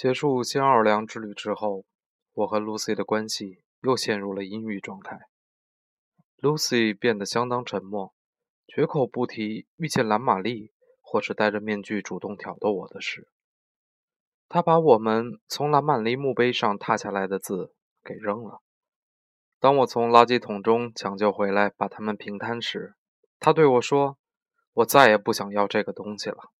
[0.00, 1.84] 结束新奥尔良之旅之后，
[2.32, 5.22] 我和 Lucy 的关系又陷入了阴郁状态。
[6.36, 8.14] Lucy 变得相当沉默，
[8.68, 13.26] 绝口不提遇见蓝玛丽或是戴着面具主动挑逗我的事。
[14.48, 17.74] 她把我们从蓝玛丽墓碑上踏下来的字
[18.04, 18.60] 给扔了。
[19.58, 22.94] 当我从垃圾桶中抢救回来，把它们平摊时，
[23.40, 24.16] 她对我说
[24.74, 26.52] ：“我再也不想要这个东西了。”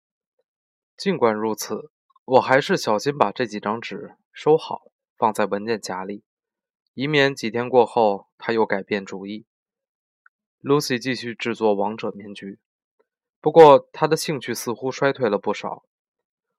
[0.97, 1.89] 尽管如此。
[2.31, 6.23] 我还是小心把这几张纸收好，放在文件夹里，
[6.93, 9.47] 以免几天过后他又改变主意。
[10.61, 12.59] Lucy 继续制作王者面具，
[13.41, 15.83] 不过她的兴趣似乎衰退了不少。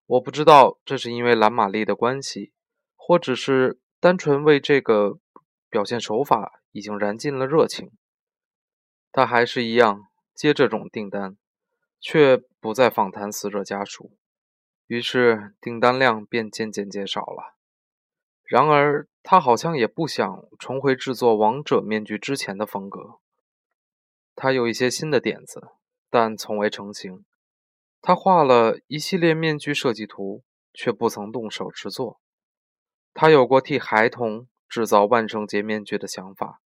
[0.06, 2.52] 我不知道这是因为蓝玛丽的关系，
[2.96, 5.20] 或只是单纯为这个
[5.68, 7.92] 表现手法已经燃尽了热情。
[9.12, 11.36] 他还是一样接这种订单，
[12.00, 14.16] 却不再访谈死者家属。
[14.90, 17.54] 于是订单量便渐渐减少了。
[18.42, 23.20] 然而，他好像也不想重回制作王者面具之前的风格。
[24.34, 25.68] 他有一些新的点子，
[26.10, 27.24] 但从未成型。
[28.02, 30.42] 他画了一系列面具设计图，
[30.74, 32.20] 却不曾动手制作。
[33.14, 36.60] 他有过替孩童制造万圣节面具的想法，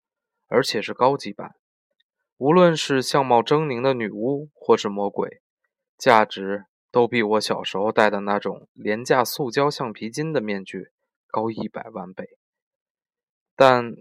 [0.46, 1.56] 而且是高级版。
[2.38, 5.42] 无论是相貌狰狞的女巫，或是魔鬼，
[5.98, 6.66] 价值。
[6.92, 10.92] 都比我小时候戴的那种廉价塑胶橡皮筋的面具
[11.28, 12.38] 高一百万倍，
[13.56, 13.96] 但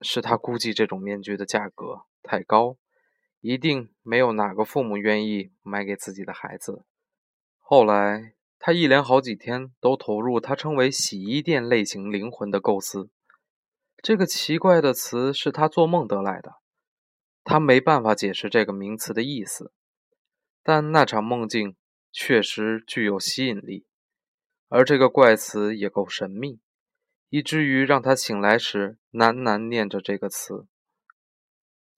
[0.00, 2.76] 是他估计这种面具的价格太高，
[3.40, 6.84] 一定没有哪个父母愿意买给自己的孩子。
[7.60, 13.10] 后来，他一连好几天都投入他称为“洗衣店类型灵魂”的构思。
[14.02, 16.56] 这个奇怪的词是他做梦得来的，
[17.44, 19.72] 他没办法解释这个名词的意思，
[20.62, 21.76] 但那场梦境。
[22.16, 23.84] 确实具有吸引力，
[24.68, 26.60] 而这个怪词也够神秘，
[27.28, 30.68] 以至于让他醒来时喃喃念着这个词，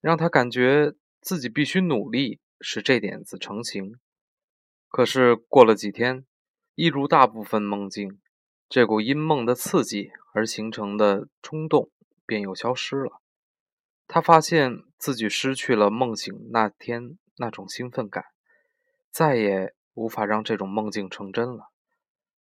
[0.01, 4.01] 让他感觉自己必须努力使这点子成型。
[4.89, 6.25] 可是过了几天，
[6.75, 8.19] 一如大部分梦境，
[8.71, 11.91] 这股因梦的刺激而形成的冲动
[12.25, 13.21] 便又消失了。
[14.09, 18.25] 他发现自己失去了梦醒那天那种兴奋感，
[19.11, 19.75] 再也。
[19.97, 21.71] 无法让这种梦境成真了。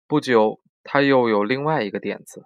[0.07, 2.45] 不久，他又有另外一个点子。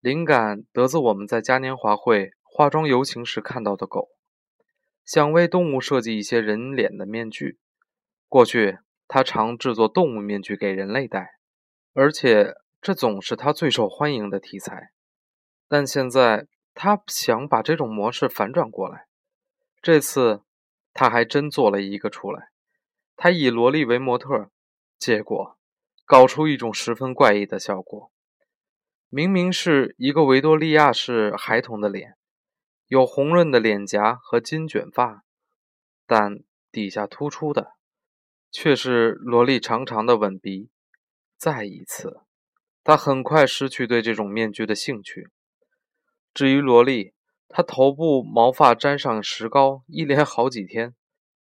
[0.00, 4.08] 灵感得自我们在嘉年华会化妆游行时看到的狗，
[5.04, 7.58] 想为动物设计一些人脸的面具。
[8.28, 11.32] 过去，他常制作动物面具给人类戴，
[11.94, 14.92] 而且这总是他最受欢迎的题材。
[15.68, 19.06] 但现在，他想把这种模式反转过来。
[19.82, 20.42] 这次，
[20.92, 22.49] 他还真做了一个出来。
[23.22, 24.50] 他以萝莉为模特，
[24.98, 25.58] 结果
[26.06, 28.10] 搞出一种十分怪异的效果。
[29.10, 32.14] 明明是一个维多利亚式孩童的脸，
[32.86, 35.22] 有红润的脸颊和金卷发，
[36.06, 36.38] 但
[36.72, 37.72] 底下突出的
[38.50, 40.70] 却是萝莉长长的吻鼻。
[41.36, 42.22] 再一次，
[42.82, 45.28] 他很快失去对这种面具的兴趣。
[46.32, 47.12] 至于萝莉，
[47.50, 50.94] 她头部毛发沾上石膏，一连好几天。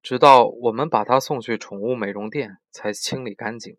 [0.02, 3.78] 直到我们把他送去宠物美容店，才清理干净。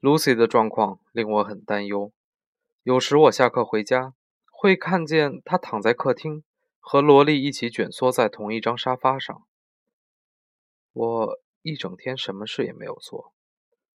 [0.00, 2.12] Lucy 的状况令我很担忧。
[2.82, 4.12] 有时我下课回家，
[4.50, 6.44] 会看见他躺在客厅，
[6.78, 9.46] 和萝莉一起蜷缩在同一张沙发上。
[10.92, 13.32] 我一整天什么事也没有做，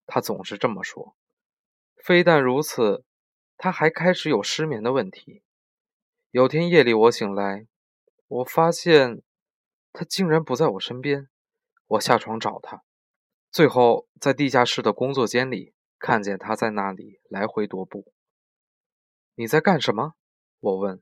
[0.06, 1.16] 他总是这么说。
[1.96, 3.02] 非但如此，
[3.56, 5.42] 他还开始有失眠的问题。
[6.30, 7.66] 有天夜里，我醒来，
[8.28, 9.22] 我发现。
[9.94, 11.28] 他竟然不在我身边，
[11.86, 12.82] 我下床找他，
[13.50, 18.12] 最后在地下室的工作间里看见他在那里来回踱步。
[19.36, 20.14] 你在干什么？
[20.58, 21.00] 我问。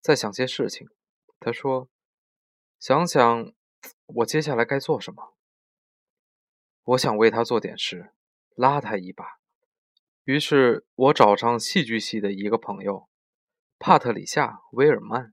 [0.00, 0.88] 在想些事情，
[1.38, 1.88] 他说。
[2.78, 3.52] 想想
[4.06, 5.34] 我接下来该做什么。
[6.84, 8.12] 我想为他做点事，
[8.54, 9.24] 拉他一把。
[10.24, 13.08] 于是我找上戏剧系的一个朋友，
[13.78, 15.32] 帕特里夏·威尔曼。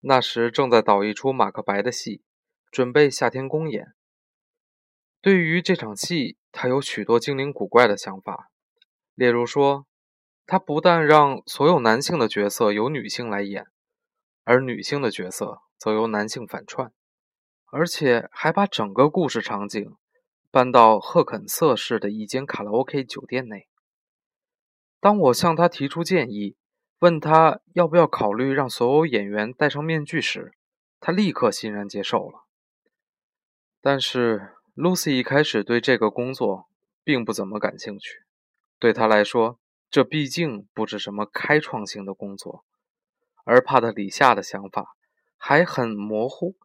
[0.00, 2.22] 那时正在导一出马克白的戏，
[2.70, 3.92] 准备夏天公演。
[5.20, 8.50] 对于这场戏，他有许多精灵古怪的想法，
[9.14, 9.86] 例如说，
[10.46, 13.66] 他不但让所有男性的角色由女性来演，
[14.44, 16.92] 而女性的角色则由男性反串，
[17.70, 19.94] 而且还把整个故事场景
[20.50, 23.68] 搬到赫肯瑟市的一间卡拉 OK 酒店内。
[24.98, 26.56] 当我向他提出建议，
[27.00, 30.52] 问他要不要考虑让所有演员戴上面具时，
[31.00, 32.44] 他立刻欣然接受了。
[33.80, 36.68] 但是 Lucy 一开始对这个工作
[37.02, 38.24] 并不怎么感兴趣。
[38.78, 39.58] 对他来说，
[39.90, 42.66] 这毕竟不是什么开创性的工作。
[43.44, 44.94] 而帕特里夏的想法
[45.38, 46.56] 还很模糊，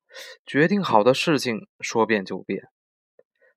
[0.45, 2.67] 决定好的事情说变就变。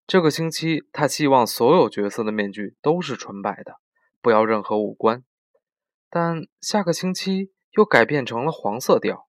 [0.06, 3.80] 这个星期，他希望所有角色的面具都是纯白的，
[4.22, 5.24] 不要任何五官。
[6.10, 9.28] 但下个星期又改变成了黄色调，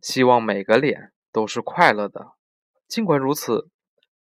[0.00, 2.32] 希望每个脸都是快乐的。
[2.88, 3.70] 尽管如此，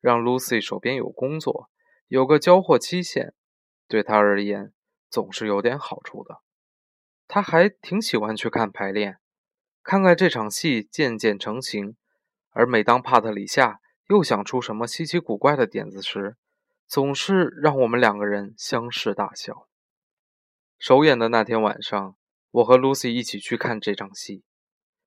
[0.00, 1.68] 让 Lucy 手边有工作，
[2.08, 3.34] 有个交货期限，
[3.86, 4.72] 对他而言
[5.10, 6.40] 总是有点好处的。
[7.28, 9.18] 他还挺喜欢去看排练，
[9.82, 11.96] 看看这场戏渐渐成型。
[12.50, 16.36] 而每当帕特里夏又想出什么稀奇古怪的点子时，
[16.86, 19.66] 总是让我们两个人相视大笑。
[20.82, 22.16] 首演的那天晚上，
[22.50, 24.42] 我和 Lucy 一起去看这场戏，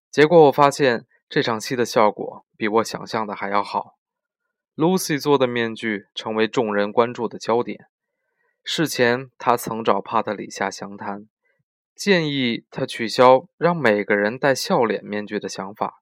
[0.09, 3.97] 结果我发现这场戏的效果比我想象的还要好。
[4.77, 7.87] Lucy 做的面具成为众人关注的焦点。
[8.63, 11.27] 事前，他曾找帕特里夏详谈，
[11.93, 16.01] 建议他取消让每个人戴笑脸面具的想法。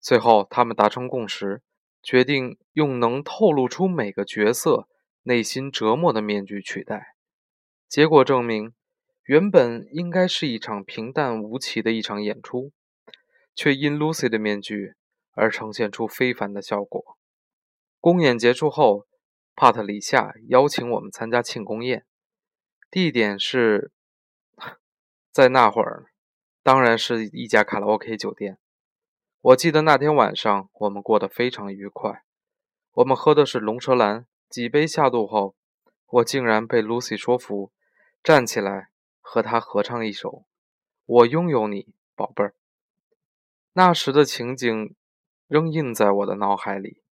[0.00, 1.60] 最后，他们达成共识，
[2.02, 4.88] 决定用能透露出每个角色
[5.24, 7.08] 内心折磨的面具取代。
[7.86, 8.72] 结果证明。
[9.24, 12.72] 原本应该是一场平淡无奇的一场演出，
[13.54, 14.94] 却因 Lucy 的面具
[15.32, 17.16] 而呈现出非凡的效果。
[18.00, 19.06] 公演结束后，
[19.54, 22.04] 帕特里夏邀请我们参加庆功宴，
[22.90, 23.92] 地点是
[25.30, 26.06] 在那会儿，
[26.64, 28.58] 当然是一家卡拉 OK 酒店。
[29.40, 32.24] 我记得那天晚上我们过得非常愉快，
[32.94, 35.54] 我们喝的是龙舌兰，几杯下肚后，
[36.06, 37.70] 我竟然被 Lucy 说服，
[38.20, 38.91] 站起来。
[39.22, 40.28] 和他合唱一首
[41.06, 42.50] 《我拥有你，宝贝儿》。
[43.72, 44.94] 那时的情景
[45.46, 47.02] 仍印在我的脑海里。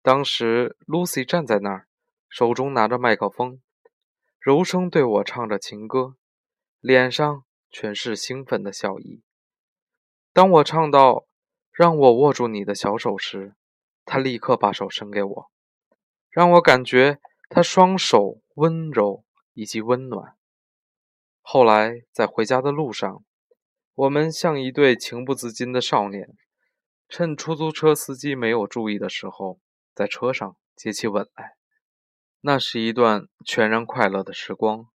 [0.00, 1.86] 当时，Lucy 站在那儿，
[2.28, 3.60] 手中拿着麦克风，
[4.38, 6.16] 柔声对我唱着情歌，
[6.80, 9.22] 脸上全是兴奋的笑意。
[10.32, 11.26] 当我唱到
[11.70, 13.54] “让我握住你的小手”时，
[14.06, 15.50] 他立刻把手伸给我，
[16.30, 17.20] 让我感觉
[17.50, 20.38] 他双手温柔以及温暖。
[21.52, 23.24] 后来，在回家的路上，
[23.94, 26.28] 我们像一对情不自禁的少年，
[27.08, 29.58] 趁出租车司机没有注意的时候，
[29.92, 31.56] 在车上接起吻来。
[32.42, 34.86] 那是一段全然快乐的时光，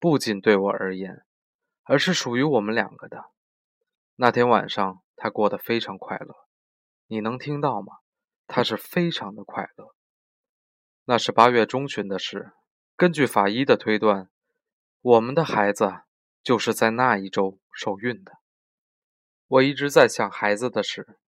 [0.00, 1.22] 不仅对我而言，
[1.82, 3.22] 而是属于我们两个的。
[4.16, 6.34] 那天晚上，他过得非常快乐，
[7.08, 7.92] 你能听到吗？
[8.46, 9.94] 他是非常的快乐。
[11.04, 12.52] 那是八月中旬的事，
[12.96, 14.30] 根据法医的推断。
[15.04, 16.00] 我们的孩子
[16.42, 18.38] 就是在那一周受孕的。
[19.46, 21.18] 我一直在想孩子的事。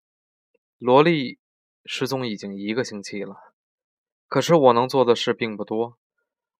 [0.79, 1.39] 萝莉
[1.85, 3.37] 失踪已经一个星期了，
[4.29, 5.99] 可是我能做的事并不多。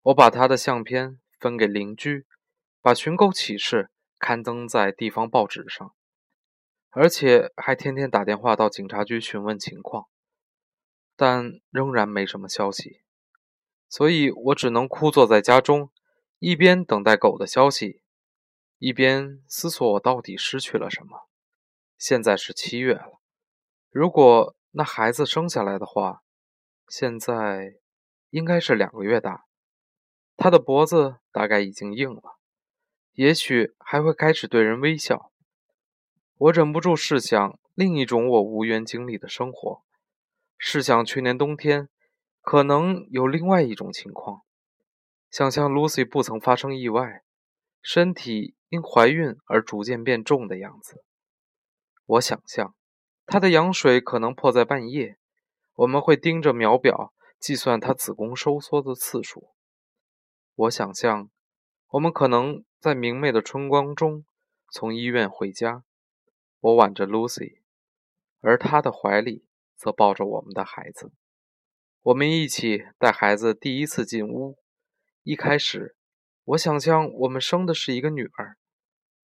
[0.03, 2.27] 我把她的相片分给邻居，
[2.83, 5.95] 把寻狗启事刊登在地方报纸上，
[6.91, 10.05] 而且还天天打电话到警察局询问情况，
[11.15, 13.01] 但仍然没什么消息，
[13.89, 15.89] 所以我只能枯坐在家中。
[16.39, 18.03] 一边等待狗的消息，
[18.77, 21.27] 一边思索我到底失去了什么。
[21.97, 23.19] 现在是七月了，
[23.89, 26.21] 如果那孩子生下来的话，
[26.87, 27.77] 现在
[28.29, 29.45] 应该是两个月大，
[30.35, 32.37] 他的脖子大概已经硬了，
[33.13, 35.31] 也许还会开始对人微笑。
[36.37, 39.81] 我忍不住试想另一种我无缘经历的生活，
[40.55, 41.89] 试想去年冬天
[42.41, 44.43] 可能有另外一种情况。
[45.37, 47.21] 想象 Lucy 不曾发生意外，
[47.79, 51.03] 身体因怀孕而逐渐变重的样子。
[52.07, 52.73] 我想象
[53.27, 55.19] 她的羊水可能破在半夜，
[55.75, 59.51] 我们会盯着秒表计算她子宫收缩的次数。
[60.55, 61.29] 我想象
[61.89, 64.25] 我们可能在明媚的春光中
[64.71, 65.83] 从医院回家，
[66.61, 67.59] 我挽着 Lucy，
[68.41, 71.11] 而她的怀里则抱着我们的孩子。
[72.01, 74.57] 我们一起带孩子第一次进屋。
[75.27, 75.97] 一开始，
[76.45, 78.55] 我想象我们生的是一个女儿，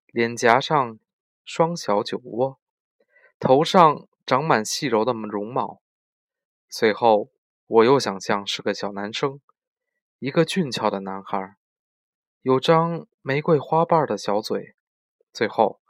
[0.06, 0.98] 脸颊上
[1.44, 2.58] 双小酒窝，
[3.38, 5.80] 头上长满细柔的绒毛。
[6.68, 7.30] 随后，
[7.68, 9.40] 我又想象是个小男生，
[10.18, 11.54] 一个俊俏的男孩，
[12.40, 14.74] 有张玫瑰花瓣的小嘴。
[15.32, 15.80] 最后，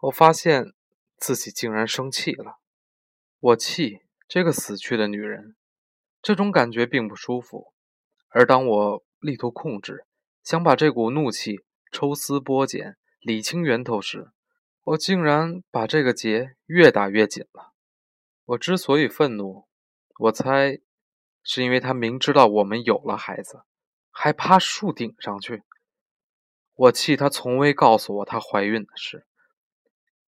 [0.00, 0.72] 我发现
[1.18, 2.58] 自己竟然生气了，
[3.38, 5.54] 我气这个死去的女人，
[6.20, 7.72] 这种感觉并不舒服。
[8.30, 10.04] 而当我力图控制，
[10.42, 11.60] 想把这股怒气
[11.92, 14.32] 抽丝剥茧、理清源头时，
[14.82, 17.72] 我竟然把这个结越打越紧了。
[18.44, 19.68] 我之所以愤怒，
[20.18, 20.80] 我猜
[21.44, 23.62] 是因为他明知道我们有了孩子，
[24.10, 25.62] 还爬树顶上去，
[26.74, 29.24] 我气她从未告诉我她怀孕的事，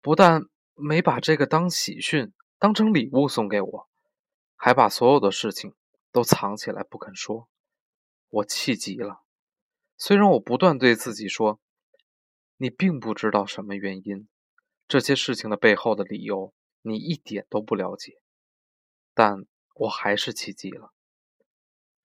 [0.02, 0.46] 不但
[0.76, 3.90] 没把这个当喜讯、当成礼物送给我，
[4.56, 5.74] 还把所有的事情
[6.12, 7.50] 都藏起来不肯说。
[8.34, 9.22] 我气极了。
[9.96, 11.60] 虽然我不断对自己说
[12.58, 14.28] ：“你并不知道什么原因，
[14.88, 18.14] 这些事情的背后的理由你一点都不了解。”
[19.14, 20.94] 但我还是气极了。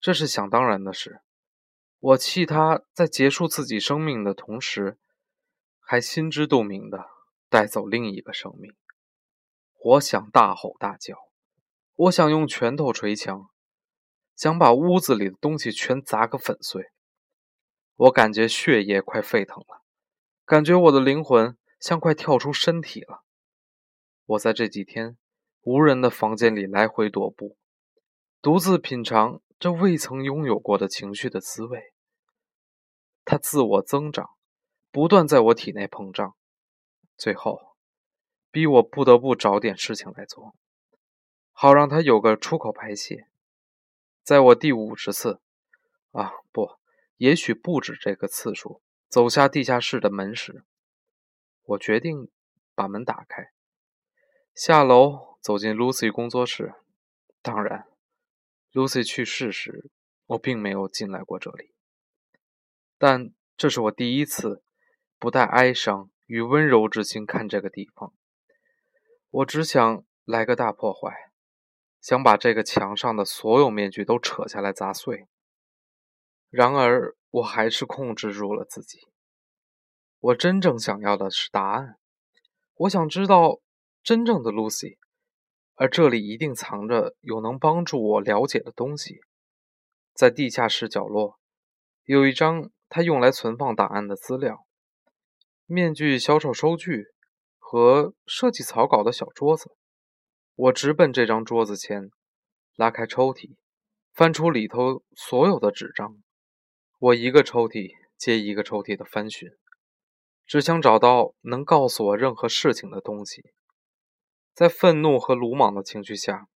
[0.01, 1.23] 这是想当然的事。
[1.99, 4.99] 我气他在结束自己生命的同时，
[5.81, 7.07] 还心知肚明的
[7.49, 8.77] 带走另一个生命。
[9.83, 11.17] 我想大吼大叫，
[11.95, 13.49] 我想用拳头捶墙，
[14.39, 16.93] 想把屋子里的东西全砸个粉碎。
[17.97, 19.83] 我感觉血液快沸腾了，
[20.45, 23.25] 感觉我的灵魂像快跳出身体了。
[24.27, 25.19] 我在这几天
[25.63, 27.57] 无人的房间里来回踱步，
[28.41, 29.43] 独自品尝。
[29.59, 31.93] 这未曾拥有过的情绪的滋味，
[33.25, 34.31] 它自我增长，
[34.93, 36.37] 不断在我体内膨胀，
[37.17, 37.75] 最后
[38.53, 40.55] 逼我不得不找点事情来做，
[41.51, 43.27] 好让它有个出口排泄。
[44.29, 45.41] 在我第五十次，
[46.11, 46.73] 啊不，
[47.17, 50.65] 也许不止这个次数，走下地下室的门时，
[51.63, 52.29] 我决定
[52.75, 53.53] 把门打开，
[54.55, 56.75] 下楼走进 Lucy 工作室，
[57.41, 57.87] 当然。
[58.75, 59.91] Lucy 去世时，
[60.27, 61.73] 我并没有进来过这里，
[62.99, 64.63] 但这是我第一次
[65.19, 68.13] 不带哀伤与温柔之心看这个地方。
[69.31, 71.28] 我只想来个大破坏，
[72.01, 75.27] 想把这个墙上的所有面具都扯下来砸碎。
[76.51, 79.01] 然而，我还是控制住了自己。
[80.21, 81.99] 我真正想要的是答案，
[82.75, 83.61] 我想知道
[84.03, 84.97] 真正的 Lucy。
[85.81, 89.21] 而这里一定藏着有能帮助我了解的东西。
[90.13, 91.39] 在地下室角落，
[92.03, 94.67] 有一张他用来存放档案的资料、
[95.67, 97.05] 面具销售收据
[97.59, 99.77] 和设计草稿的小桌子。
[100.59, 102.11] 我直奔这张桌子前，
[102.75, 103.55] 拉开抽屉，
[104.13, 106.21] 翻出里头所有的纸张。
[106.99, 109.49] 我一个抽屉接一个抽屉的翻寻，
[110.45, 113.53] 只想找到能告诉我任何事情的东西。
[114.53, 116.49] 在愤怒和鲁莽的情绪下，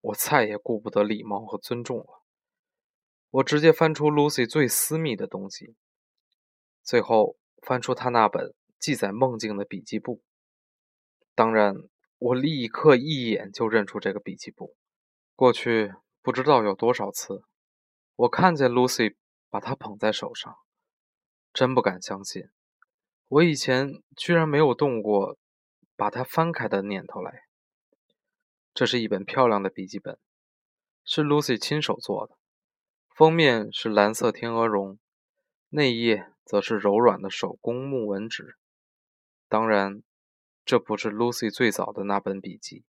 [0.00, 2.22] 我再也顾不得礼貌和尊重了。
[3.32, 5.74] 我直接翻出 Lucy 最私密的东西，
[6.82, 10.22] 最后翻出她那本记载梦境的笔记簿。
[11.34, 11.74] 当然，
[12.22, 14.76] 我立刻一眼就认出这个笔记簿。
[15.34, 17.42] 过去不知道有多少次，
[18.16, 19.16] 我看见 Lucy
[19.50, 20.56] 把它捧在手上，
[21.52, 22.48] 真不敢相信，
[23.28, 25.38] 我以前居然没有动过。
[25.94, 27.44] 把它翻开的念头来。
[28.74, 30.18] 这是一本漂亮的笔记本，
[31.04, 32.36] 是 Lucy 亲手做的。
[33.14, 34.98] 封面是蓝色天鹅绒，
[35.68, 38.56] 内页则是柔软的手工木纹纸。
[39.48, 40.02] 当然，
[40.64, 42.84] 这不是 Lucy 最早的那本笔记。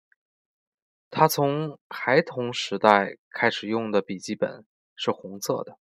[1.10, 4.66] 她从孩童时代开始用的笔记本
[4.96, 5.78] 是红色的，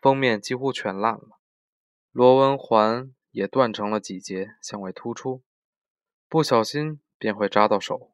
[0.00, 1.40] 封面几乎全烂了，
[2.12, 5.42] 螺纹环也断成了几节，向外突出。
[6.28, 8.12] 不小心便会扎到手。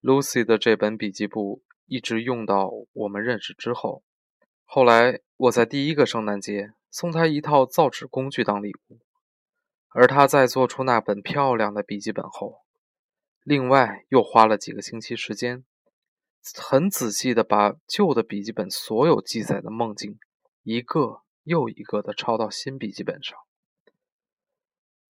[0.00, 4.04] Lucy 的这本笔记簿一直用到我们认识之后。
[4.64, 9.00] 后来我在第一个圣诞节送她一套造纸工具当礼物，
[9.90, 12.62] 而他在做出那本漂亮的笔记本后，
[13.42, 15.64] 另外又花了几个星期时间，
[16.56, 20.18] 很仔细地把旧的笔记本所有记载的梦境
[20.62, 23.38] 一个又一个地抄到新笔记本上。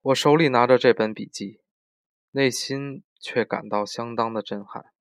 [0.02, 1.60] 我手里拿着这本笔记。
[2.32, 4.92] 内心却感到相当的震撼。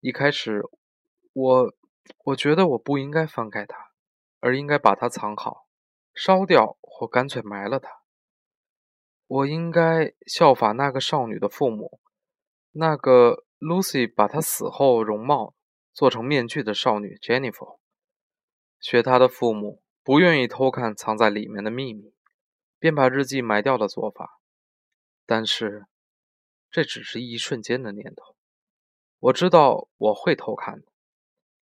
[0.00, 0.62] 一开始，
[1.32, 1.74] 我
[2.24, 3.92] 我觉得我不应该翻开它，
[4.40, 5.66] 而应该把它藏好，
[6.14, 8.03] 烧掉或干脆埋了它。
[9.26, 12.00] 我应该效法那个少女的父母，
[12.72, 15.54] 那个 Lucy 把她死后容貌
[15.92, 17.78] 做成面具的少女 Jennifer，
[18.80, 22.14] 学她的父母不愿意偷看藏在里面的秘密，
[22.78, 24.40] 便把日记埋掉的做法。
[25.26, 25.86] 但是。
[26.70, 28.34] 这只是一瞬间的念头。
[29.20, 30.86] 我知道我会偷看的，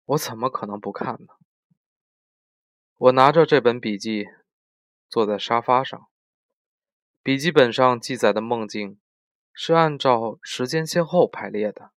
[0.07, 1.35] 我怎么可能不看呢？
[2.97, 4.25] 我拿着这本笔记，
[5.11, 6.09] 坐在沙发上。
[7.25, 9.01] 笔记本上记载的梦境
[9.55, 11.91] 是按照时间先后排列的。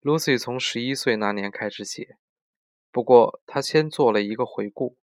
[0.00, 2.16] Lucy 从十一岁那年开始写，
[2.92, 4.96] 不过她先做了一个回顾，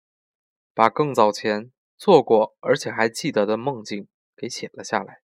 [0.74, 5.22] 把更早前做过而且还记得的梦境给写了下来，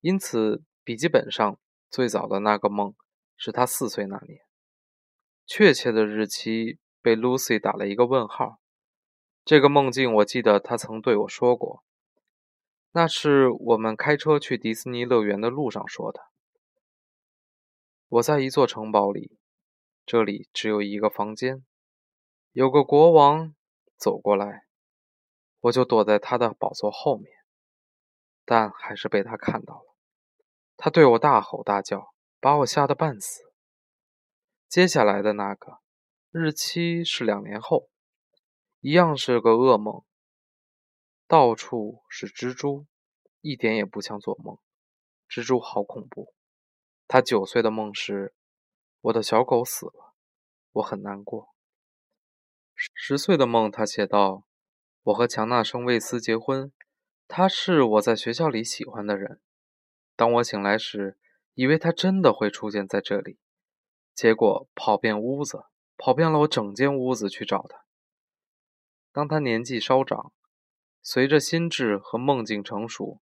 [0.00, 0.64] 因此。
[0.84, 2.96] 笔记本上最早的那个梦
[3.36, 4.40] 是他四岁那年，
[5.46, 8.58] 确切的日期被 Lucy 打了一个问号。
[9.44, 11.84] 这个梦境，我记得他曾对我说过，
[12.92, 16.20] 那是我们开车去迪士尼乐园的路上说的。
[18.08, 19.38] 我在一座城堡里，
[20.04, 21.64] 这里只有一个房间，
[22.52, 23.54] 有个国王
[23.96, 24.66] 走过来，
[25.60, 27.32] 我就躲在他的宝座后面，
[28.44, 29.96] 但还是被他看到了。
[30.76, 33.40] 他对我大吼大叫，把我吓得半死。
[34.68, 35.78] 接下来的那个
[36.30, 37.88] 日期是两年后。
[38.80, 40.02] 一样是个噩梦，
[41.32, 42.84] 到处是蜘蛛，
[43.40, 44.58] 一点也不像做梦。
[45.30, 46.34] 蜘蛛好恐怖。
[47.08, 48.34] 他九岁的梦是
[49.00, 50.12] 我的小狗死了，
[50.72, 51.54] 我很难过。
[52.74, 54.44] 十岁的梦，他写道：
[55.04, 56.70] 我和强纳生·魏斯结婚，
[57.26, 59.40] 他是我在学校里喜欢的人。
[60.14, 61.16] 当我醒来时，
[61.54, 63.38] 以为他真的会出现在这里，
[64.14, 65.64] 结果跑遍屋子，
[65.96, 67.86] 跑遍了我整间屋子去找他。
[69.10, 70.30] 当他年纪稍长，
[71.02, 73.20] 随着心智和梦境成熟，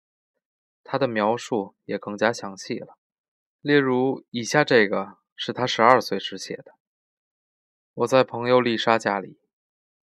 [0.84, 2.98] 他的描述也更加详细了。
[3.60, 6.74] 例如，以下这个是他十二岁时写的
[7.94, 9.40] ：“我在朋友丽莎家里，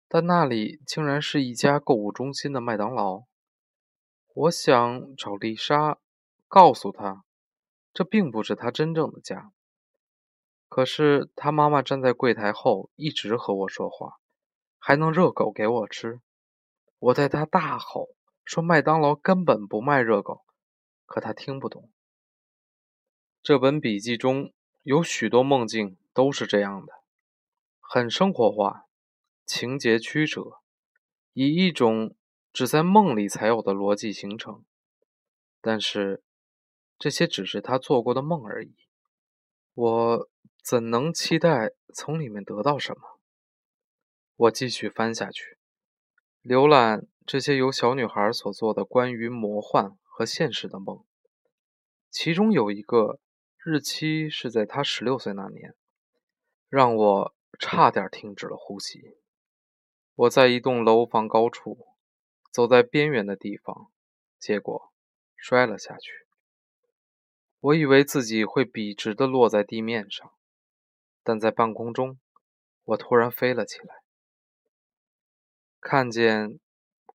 [0.07, 3.23] 但那里竟然是一家购物中心的麦当劳。
[4.33, 5.97] 我想找丽莎，
[6.47, 7.23] 告诉她，
[7.93, 9.51] 这并不是她真正的家。
[10.67, 14.17] 可是她妈妈站在柜台后，一直和我说话。”
[14.83, 16.21] 还能热狗给我吃，
[17.01, 18.10] 我对他大吼
[18.46, 20.46] 说：“麦当劳根本不卖热狗。”
[21.08, 21.91] 可他听不懂。
[23.41, 24.53] 这本笔记中
[24.84, 26.93] 有许多梦境都是这样的，
[27.79, 28.86] 很生活化，
[29.46, 30.62] 情节曲折，
[31.34, 32.15] 以一种
[32.53, 34.63] 只在梦里才有的逻辑形成。
[35.60, 36.24] 但是
[37.00, 38.75] 这些只是他做过的梦而已，
[39.74, 40.29] 我
[40.63, 43.20] 怎能期待从里面得到什么？
[44.36, 45.58] 我继续翻下去，
[46.43, 51.04] 浏览这些由小女孩所做的关于魔幻和现实的梦。
[52.10, 53.19] 其中有一个
[53.63, 55.75] 日期是在她十六岁那年，
[56.67, 59.17] 让我差点停止了呼吸。
[60.15, 61.88] 我在一栋楼房高处，
[62.51, 63.91] 走在边缘的地方，
[64.39, 64.91] 结果
[65.36, 66.25] 摔了下去。
[67.60, 70.34] 我以为自己会笔直地落在地面上，
[71.23, 72.19] 但在半空中，
[72.84, 74.00] 我突然飞了起来。
[75.82, 76.60] 看见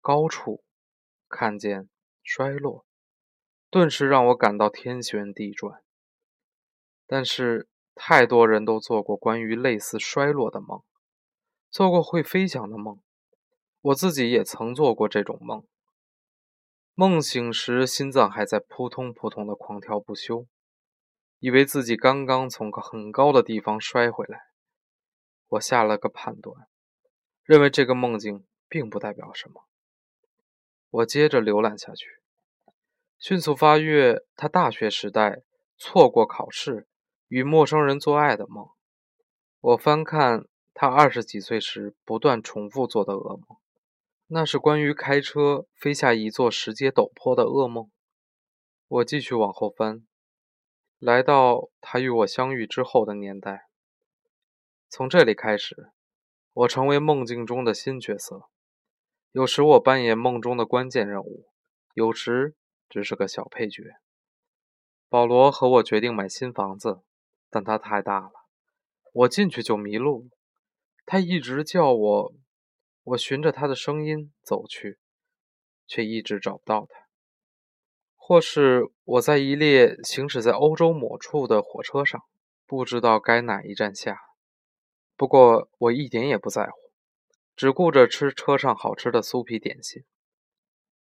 [0.01, 0.65] 高处，
[1.29, 1.89] 看见
[2.23, 2.85] 衰落，
[3.71, 5.83] 顿时让我感到天旋地转。
[7.07, 10.83] 但是太多人都做过关于类似衰落的梦，
[11.71, 13.01] 做过会飞翔的梦。
[13.83, 15.65] 我自己也曾做过这种梦。
[16.95, 20.49] 梦醒时，心脏还在扑通扑通的狂跳不休，
[21.39, 24.41] 以为自己刚刚从个很高的地方摔回来。
[25.47, 26.67] 我下了个判断，
[27.45, 28.45] 认为这个梦境。
[28.69, 29.67] 并不代表什么。
[30.91, 32.07] 我接着浏览下去，
[33.19, 35.43] 迅速发阅他大学时代
[35.77, 36.87] 错过考试、
[37.29, 38.69] 与陌生人做爱的梦。
[39.61, 43.59] 我翻看他二十几岁时不断重复做的噩梦，
[44.29, 47.91] 那是关于开车飞下一座石阶陡坡的噩梦。
[48.89, 50.07] 我继续往后翻，
[50.99, 53.67] 来到他与我相遇之后的年代。
[54.89, 55.91] 从这里开始，
[56.53, 58.49] 我成为梦境中的新角色。
[59.33, 61.47] 有时我扮演梦中的关键人物，
[61.95, 62.55] 有时
[62.89, 63.83] 只是个小配角。
[65.09, 67.01] 保罗和我决定买新房子，
[67.51, 68.33] 但它太大了，
[69.13, 70.29] 我进去就迷路。
[71.05, 72.35] 他一直叫我，
[73.05, 74.99] 我循着他的声音走去，
[75.87, 77.07] 却一直找不到他。
[78.17, 82.21] 或是我在一列行驶在欧洲某处的火车上，
[82.67, 84.19] 不知道该哪一站下。
[85.15, 86.86] 不过我一点也不在乎。
[87.57, 90.05] 只顾着吃车上好吃的酥皮点心，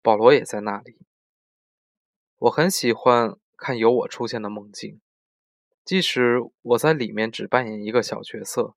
[0.01, 0.99] 保罗也在那里。
[2.39, 4.99] 我很喜欢看有我出现的梦境，
[5.85, 8.75] 即使我在里面只扮演一个小角色，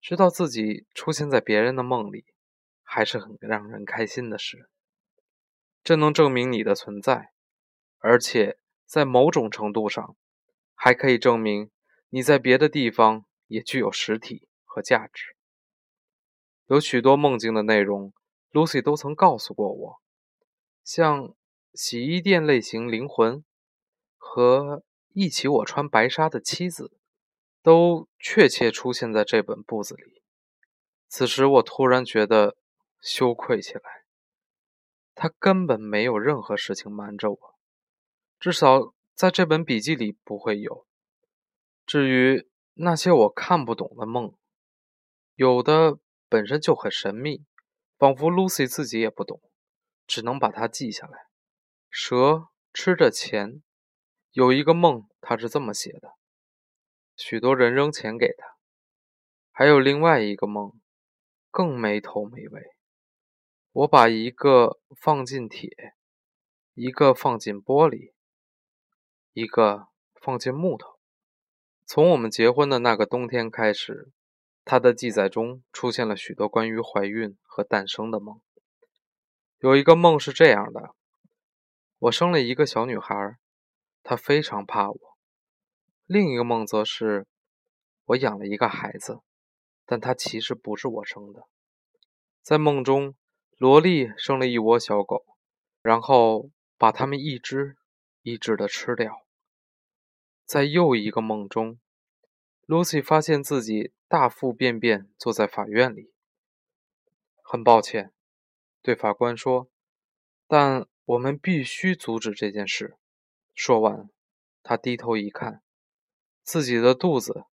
[0.00, 2.26] 知道自己出现在别人的梦里，
[2.84, 4.68] 还是很让人开心的事。
[5.82, 7.32] 这能证明你的存在，
[7.98, 10.16] 而且在某种程度上，
[10.76, 11.72] 还可以证明
[12.10, 15.34] 你在别的地方也具有实体和价值。
[16.72, 18.14] 有许多梦境的内容
[18.50, 20.00] ，Lucy 都曾告诉过我，
[20.82, 21.34] 像
[21.74, 23.44] 洗衣店类型灵魂
[24.16, 24.82] 和
[25.12, 26.96] 一起我穿白纱的妻子，
[27.62, 30.22] 都确切出现在这本簿子里。
[31.08, 32.56] 此时我突然觉得
[33.02, 33.82] 羞愧起来。
[35.14, 37.38] 他根本没有任何事情瞒着我，
[38.40, 40.86] 至少在这本笔记里不会有。
[41.84, 44.34] 至于那些我看不懂的梦，
[45.34, 45.98] 有的。
[46.32, 47.44] 本身就很神秘，
[47.98, 49.42] 仿佛 Lucy 自己也不懂，
[50.06, 51.26] 只能把它记下来。
[51.90, 53.62] 蛇吃着钱，
[54.30, 56.14] 有一个梦，他是这么写的：
[57.18, 58.46] 许多人扔钱给他。
[59.50, 60.72] 还有另外一个梦，
[61.50, 62.62] 更没头没尾。
[63.72, 65.68] 我把一个放进铁，
[66.72, 68.14] 一个放进玻璃，
[69.34, 70.98] 一个放进木头。
[71.84, 74.10] 从我们结婚的那个冬天开始，
[74.64, 78.40] 他的记载中出现了许多关于怀孕和诞生的梦。
[79.58, 80.94] 有一个梦是这样的：
[81.98, 83.38] 我生了一个小女孩，
[84.02, 84.98] 她非常怕我。
[86.06, 87.26] 另一个梦则是
[88.06, 89.20] 我养了一个孩子，
[89.86, 91.46] 但他其实不是我生的。
[92.42, 93.14] 在梦中，
[93.56, 95.24] 萝莉生了一窝小狗，
[95.80, 97.76] 然后把它们一只
[98.22, 99.24] 一只的吃掉。
[100.44, 101.78] 在又一个梦中
[102.66, 106.12] ，Lucy 发现自己大腹便便坐在法院里。
[107.42, 108.12] 很抱歉，
[108.80, 109.68] 对法官说，
[110.46, 112.96] 但我们必须阻止这件事。
[113.54, 114.08] 说完，
[114.62, 115.62] 他低头一看，
[116.42, 117.44] 自己的肚子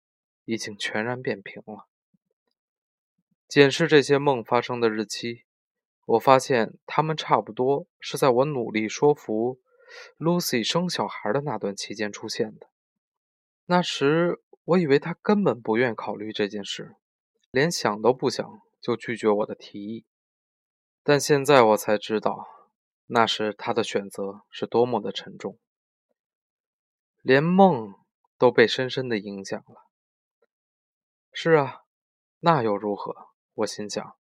[0.45, 1.87] 已经全然变平了。
[3.47, 5.43] 检视这些梦发生的日期，
[6.05, 9.59] 我发现他们差不多是在我努力说服
[10.17, 12.69] Lucy 生小孩的那段期间出现的。
[13.65, 16.95] 那时，我以为他根本不愿考虑这件事，
[17.49, 20.05] 连想都不想就拒绝我的提议。
[21.01, 22.45] 但现在我才知道，
[23.07, 25.57] 那时他的选择是多么的沉重，
[27.23, 27.95] 连梦
[28.37, 29.87] 都被深深的影响了。
[31.31, 31.81] 是啊，
[32.39, 33.29] 那又如何？
[33.55, 34.15] 我心想，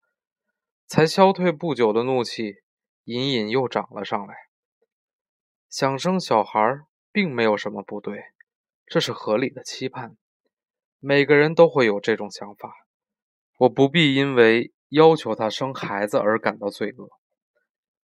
[0.85, 2.57] 才消退不久的怒气
[3.05, 4.35] 隐隐又涨了上来。
[5.71, 8.25] 想生小孩并没有什么不对。
[8.85, 10.15] 这是合理的期盼，
[11.07, 12.73] 每个人都会有这种想法。
[13.59, 17.07] 我不必因为要求他生孩子而感到罪恶。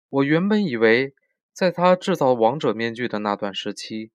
[0.09, 1.13] 我原本以为，
[1.53, 4.13] 在他制造王者面具的那段时期，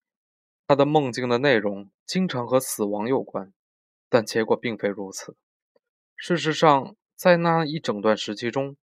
[0.66, 3.54] 他的梦境的内容经常和死亡有关，
[4.10, 5.38] 但结果并非如此。
[6.16, 8.78] 事实上，在那一整段时期中，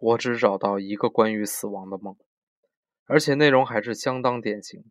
[0.00, 2.14] 我只找到一个关于死亡的梦，
[3.06, 4.84] 而且内容还是相当典型。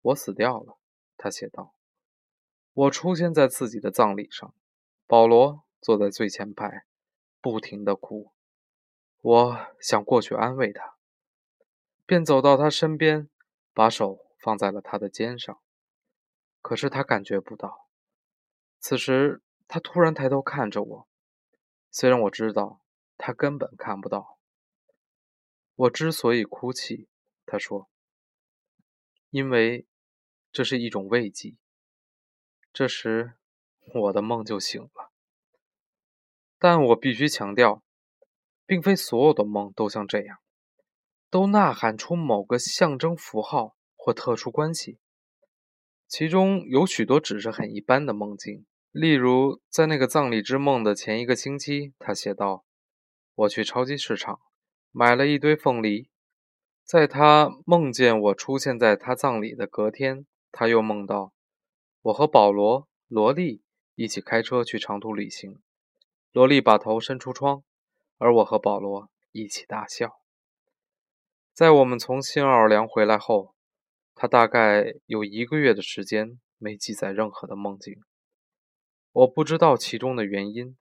[0.00, 0.78] 我死掉了。
[1.18, 1.74] 他写道
[2.74, 4.54] ：“我出现在自己的葬礼上，
[5.06, 6.84] 保罗坐在最前排，
[7.40, 8.32] 不停地哭。
[9.20, 10.96] 我想过去安慰他，
[12.06, 13.28] 便走到他身边，
[13.72, 15.60] 把手放在了他的肩上。
[16.60, 17.88] 可是他感觉不到。
[18.78, 21.08] 此时，他突然抬头看着我，
[21.90, 22.80] 虽然我知道
[23.16, 24.38] 他根本看不到。
[25.74, 27.08] 我之所以哭泣，
[27.46, 27.88] 他说，
[29.30, 29.86] 因为。”
[30.52, 31.56] 这是一种慰藉。
[32.72, 33.34] 这时，
[33.94, 35.12] 我的梦就醒了。
[36.58, 37.82] 但我必须强调，
[38.64, 40.38] 并非所有的梦都像这样，
[41.28, 44.98] 都呐喊出某个象征符号或特殊关系。
[46.08, 48.64] 其中有许多只是很一般的梦境。
[48.90, 52.64] 例如，在那个葬礼之梦的前一个星期，他写道
[53.34, 54.40] ：“我去超级市场
[54.90, 56.08] 买了一堆凤梨。”
[56.84, 60.26] 在他梦见我出现在他葬礼的隔天。
[60.50, 61.32] 他又梦到，
[62.02, 63.62] 我和保罗、罗莉
[63.94, 65.60] 一起开车去长途旅行。
[66.32, 67.62] 罗莉把头伸出窗，
[68.18, 70.18] 而我和保罗一起大笑。
[71.52, 73.54] 在我们从新奥尔良回来后，
[74.14, 78.02] 他大概有一个月的时间没记载任何的梦境。
[79.12, 80.76] 我不知道其中的原因，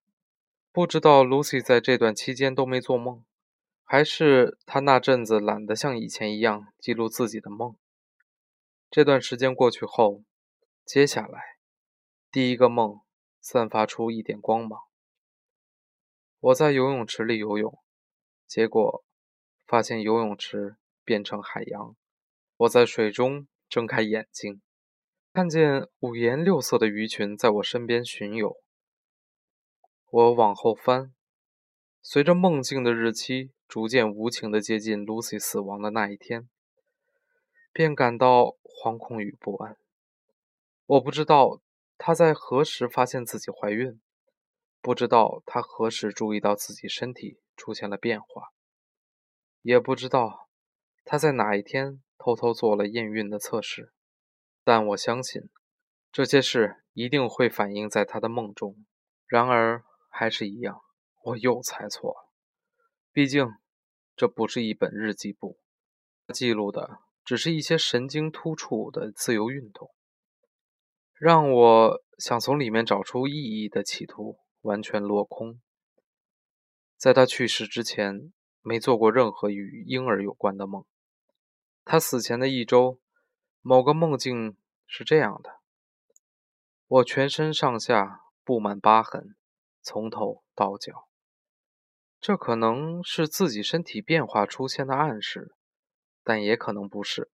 [0.72, 3.24] 不知道 Lucy 在这段期间都没做梦，
[3.84, 7.76] 还是他那阵子懒得像以前一样记录自己的梦。
[8.90, 10.24] 这段时间过去后，
[10.86, 11.40] 接下来
[12.32, 13.00] 第一个梦
[13.40, 14.80] 散发出一点光芒。
[16.40, 17.80] 我在游泳池里游泳，
[18.48, 19.04] 结果
[19.66, 21.96] 发现游泳池变成海洋。
[22.58, 24.62] 我在水中睁开眼睛，
[25.34, 28.58] 看见五颜六色的鱼群在我身边巡游。
[30.10, 31.14] 我往后翻，
[32.02, 36.50] 随着梦境的日期逐渐无情地接近 Lucy 死亡的那一天，
[37.72, 38.58] 便感到。
[38.84, 39.78] 惶恐与不安。
[40.92, 41.62] 我不知道
[41.98, 44.02] 她在何时发现自己怀孕，
[44.82, 48.50] 不知道她何时注意到自己身体出现了变化，
[49.62, 50.50] 也不知道
[51.06, 53.94] 她在哪一天偷偷做了验孕的测试。
[54.66, 55.44] 但我相信
[56.12, 58.86] 这些事一定会反映在她的梦中。
[59.26, 60.82] 然而，还是一样，
[61.24, 62.30] 我又猜错了。
[63.14, 63.48] 毕竟，
[64.18, 65.58] 这不是一本日记簿，
[66.34, 67.00] 记录的。
[67.24, 69.90] 只是一些神经突触的自由运动，
[71.22, 75.62] 让我想从里面找出意义的企图完全落空。
[76.98, 80.84] 在他去世之前，没做过任何与婴儿有关的梦。
[81.86, 83.00] 他死前的一周，
[83.62, 84.58] 某个梦境
[84.88, 85.60] 是这样的：
[86.88, 89.36] 我全身上下布满疤痕，
[89.84, 91.08] 从头到脚。
[92.20, 95.54] 这可能是自己身体变化出现的暗示，
[96.24, 97.30] 但也可能不是。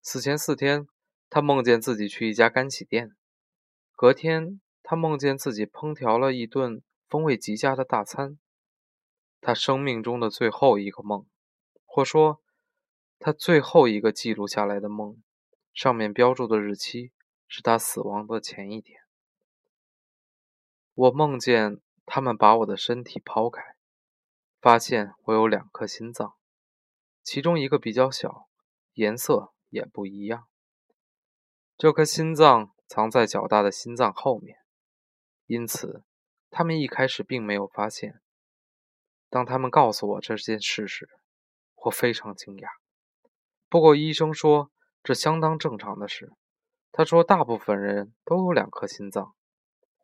[0.00, 0.86] 死前四天，
[1.30, 3.14] 他梦见自己去一家干洗店；
[3.92, 8.38] 隔天，他梦见自己烹调了一顿风味极佳的大餐。
[9.40, 11.24] 他生命中的最后一个梦，
[11.86, 12.42] 或说
[13.18, 15.22] 他最后一个记录下来的梦，
[15.72, 17.12] 上面标注的日期
[17.48, 19.00] 是他死亡的前一天。
[20.92, 21.80] 我梦见。
[22.12, 23.62] 他们把我的身体抛开，
[24.60, 26.34] 发现我有两颗心脏，
[27.22, 28.48] 其中一个比较小，
[28.94, 30.48] 颜色也不一样。
[31.80, 34.58] 这颗心脏藏在较大的心脏后面，
[35.46, 36.04] 因此
[36.50, 38.20] 他们一开始并没有发现。
[39.30, 41.08] 当他们告诉我这件事时，
[41.76, 42.68] 我非常惊讶。
[43.70, 44.70] 不过医生说
[45.02, 46.30] 这相当正常的事。
[46.92, 49.34] 他说大部分人都有两颗心脏，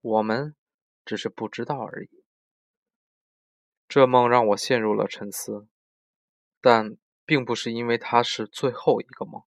[0.01, 0.57] 我们。
[1.05, 2.25] 只是不知道而已。
[3.87, 5.69] 这梦让我陷入了沉思，
[6.61, 9.43] 但并不是因为它是最后一个梦。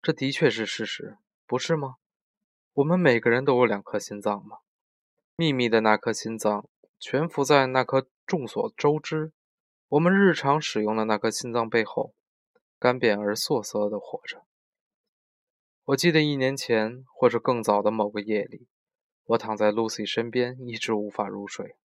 [0.00, 1.96] 这的确是事实，不是吗？
[2.72, 4.58] 我们每个人都有两颗心脏吗？
[5.36, 9.32] 秘密的那颗心脏蜷伏在那颗众所周知、
[9.88, 12.14] 我们日常使用的那颗心脏背后，
[12.78, 14.44] 干瘪而瑟瑟地活着。
[15.84, 18.66] 我记得一年前，或者更早的某个夜里。
[19.24, 21.76] 我躺在 Lucy 身边，一直无法入睡。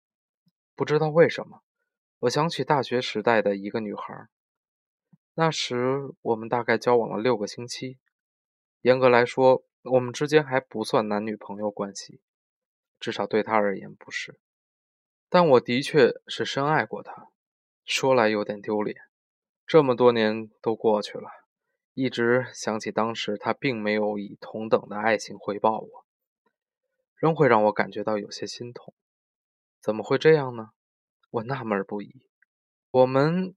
[0.76, 1.64] 不知道为什么，
[2.20, 4.28] 我想起大学时代的一个女孩。
[5.34, 7.98] 那时我们大概交往了六个星期，
[8.82, 12.22] 严格来说，我们之间还不算男女朋友关系，
[13.00, 14.40] 至少对他而言不是。
[15.30, 17.28] 但我的确是深爱过他。
[17.86, 18.96] 说来有点丢脸，
[19.66, 21.28] 这么多年都过去了，
[21.94, 26.06] 一直想起当时他并没有以同等的爱情回报我。
[27.16, 28.94] 仍会让我感觉到有些心痛，
[29.82, 30.70] 怎么会这样呢？
[31.32, 32.28] 我纳闷不已。
[32.92, 33.56] 我们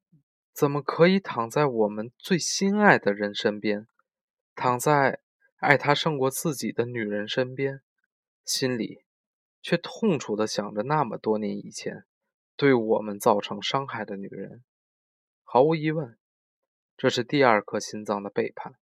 [0.53, 3.87] 怎么可以躺在我们最心爱的人身边，
[4.55, 5.21] 躺在
[5.57, 7.83] 爱他胜过自己的女人身边，
[8.45, 9.05] 心里
[9.61, 12.05] 却痛楚地想着那么多年以前
[12.57, 14.65] 对我们造成伤害的女人？
[15.43, 16.19] 毫无疑问，
[16.97, 18.75] 这是第二颗心脏的背叛。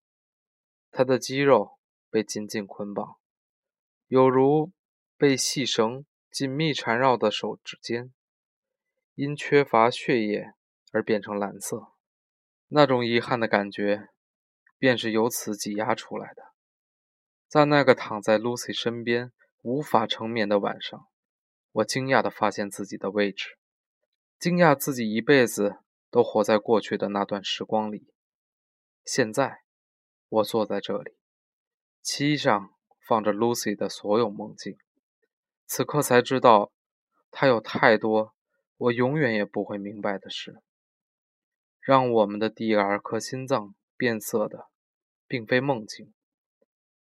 [0.91, 1.79] 他的肌肉
[2.11, 3.17] 被紧紧捆绑。
[4.09, 4.73] 有如
[5.17, 8.13] 被细绳紧密缠绕的手指尖，
[9.15, 10.55] 因缺乏血液
[10.93, 11.93] 而变成蓝色。
[12.69, 14.09] 那种遗憾的感觉，
[14.81, 16.43] 便是由此挤压出来的。
[17.47, 19.31] 在那个躺在 Lucy 身边
[19.63, 21.07] 无法成眠的晚上，
[21.71, 23.57] 我惊讶地发现自己的位置，
[24.41, 25.77] 惊讶自己一辈子
[26.11, 28.13] 都活在过去的那段时光里。
[29.05, 29.63] 现在，
[30.29, 31.15] 我坐在这里，
[32.03, 32.75] 漆上。
[33.03, 34.79] 放着 Lucy 的所有梦境，
[35.67, 36.71] 此刻才知道，
[37.33, 38.37] 她有太多
[38.77, 40.63] 我永远也不会明白的事。
[41.81, 44.70] 让我们的第二颗心脏变色的，
[45.31, 46.13] 并非梦境，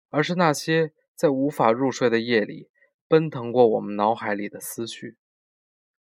[0.09, 2.69] 而是那些在无法入睡的夜里
[3.07, 5.17] 奔腾过我们脑海里的思绪。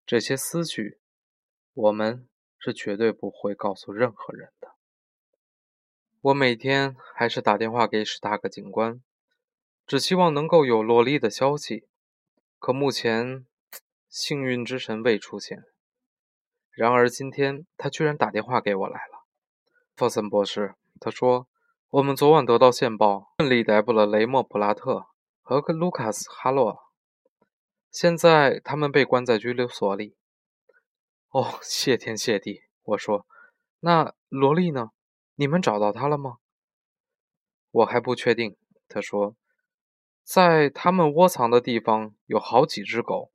[0.04, 0.98] 这些思绪，
[1.72, 4.72] 我们是绝对不会告诉任何人的。
[6.20, 9.00] 我每天还是打电话给史塔克警官。
[9.86, 11.86] 只希望能够有洛莉的消息，
[12.58, 13.46] 可目前
[14.08, 15.62] 幸运之神未出现。
[16.72, 19.24] 然而今天他居然打电话给我来了，
[19.94, 20.74] 弗森博士。
[20.98, 21.46] 他说
[21.96, 25.06] ：“我们昨晚得到线报，顺利逮捕了雷莫·普拉特
[25.40, 26.78] 和卢卡斯·哈洛，
[27.90, 30.14] 现在他们被关在拘留所里。”
[31.32, 32.64] 哦，谢天谢地！
[32.82, 33.26] 我说
[33.80, 34.90] ：“那萝莉呢？
[35.36, 36.36] 你们找到她了吗？”
[37.72, 38.58] 我还不确定。
[38.88, 39.34] 他说。
[40.22, 43.30] 在他们窝藏的地方有好几只狗，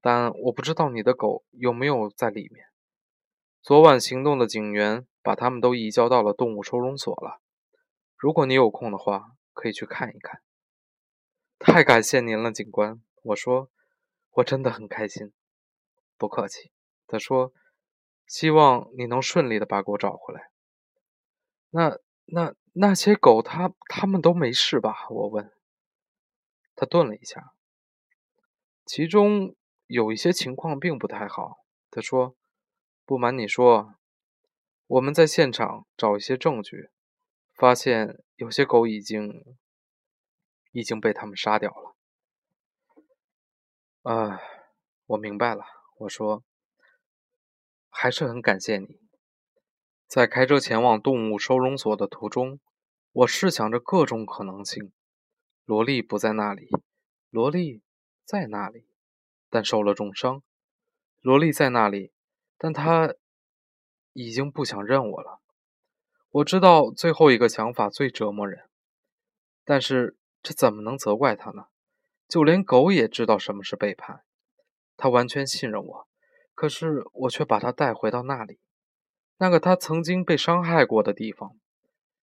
[0.00, 2.64] 但我不知道你的狗有没有在里面。
[3.62, 7.40] 昨晚行动的警员把他们都移交到了动物收容所了。
[8.20, 10.42] 如果你有空的话，可以去看一看。
[11.58, 13.00] 太感谢您了，警官。
[13.22, 13.70] 我说，
[14.32, 15.32] 我真的很开心。
[16.18, 16.70] 不客气。
[17.06, 17.54] 他说，
[18.26, 20.50] 希望你能顺利的把狗找回来。
[21.70, 25.08] 那那那些狗，它它们都没事吧？
[25.08, 25.50] 我问。
[26.76, 27.54] 他顿了一下，
[28.84, 29.56] 其中
[29.86, 31.64] 有一些情况并不太好。
[31.90, 32.36] 他说
[33.06, 33.94] ：“不瞒你说，
[34.86, 36.90] 我们在现场找一些证据，
[37.60, 39.44] 发现有些狗已经
[40.72, 41.94] 已经被他们杀掉了。”
[44.02, 44.40] 啊，
[45.04, 45.62] 我明白了。
[45.98, 46.42] 我说
[47.90, 48.98] ：“还是很感谢你。
[50.06, 52.58] 在开车前往动物收容所的途中，
[53.12, 54.90] 我试想着各种可能性：
[55.66, 56.70] 萝莉不在那里，
[57.28, 57.82] 萝莉
[58.24, 58.86] 在那里，
[59.50, 60.40] 但受了重伤；
[61.20, 62.10] 萝莉在那里，
[62.56, 63.14] 但她
[64.14, 65.39] 已经不想认我了。
[66.32, 68.68] 我知道最后一个想法最折磨人，
[69.64, 71.64] 但是这怎么能责怪他呢？
[72.28, 74.22] 就连狗也知道什么是背叛，
[74.96, 76.08] 他完全信任我，
[76.54, 78.60] 可是我却把他带回到那里，
[79.38, 81.56] 那个他曾经被伤害过的地方。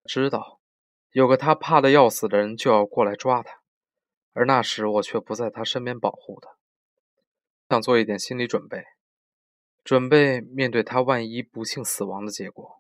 [0.06, 0.62] 知道
[1.12, 3.60] 有个他怕的要死的人就要过来抓他，
[4.32, 6.50] 而那时我却不在他身边保护他，
[7.68, 8.86] 想做一点心理准备，
[9.84, 12.77] 准备面对他万一不幸死亡的结果。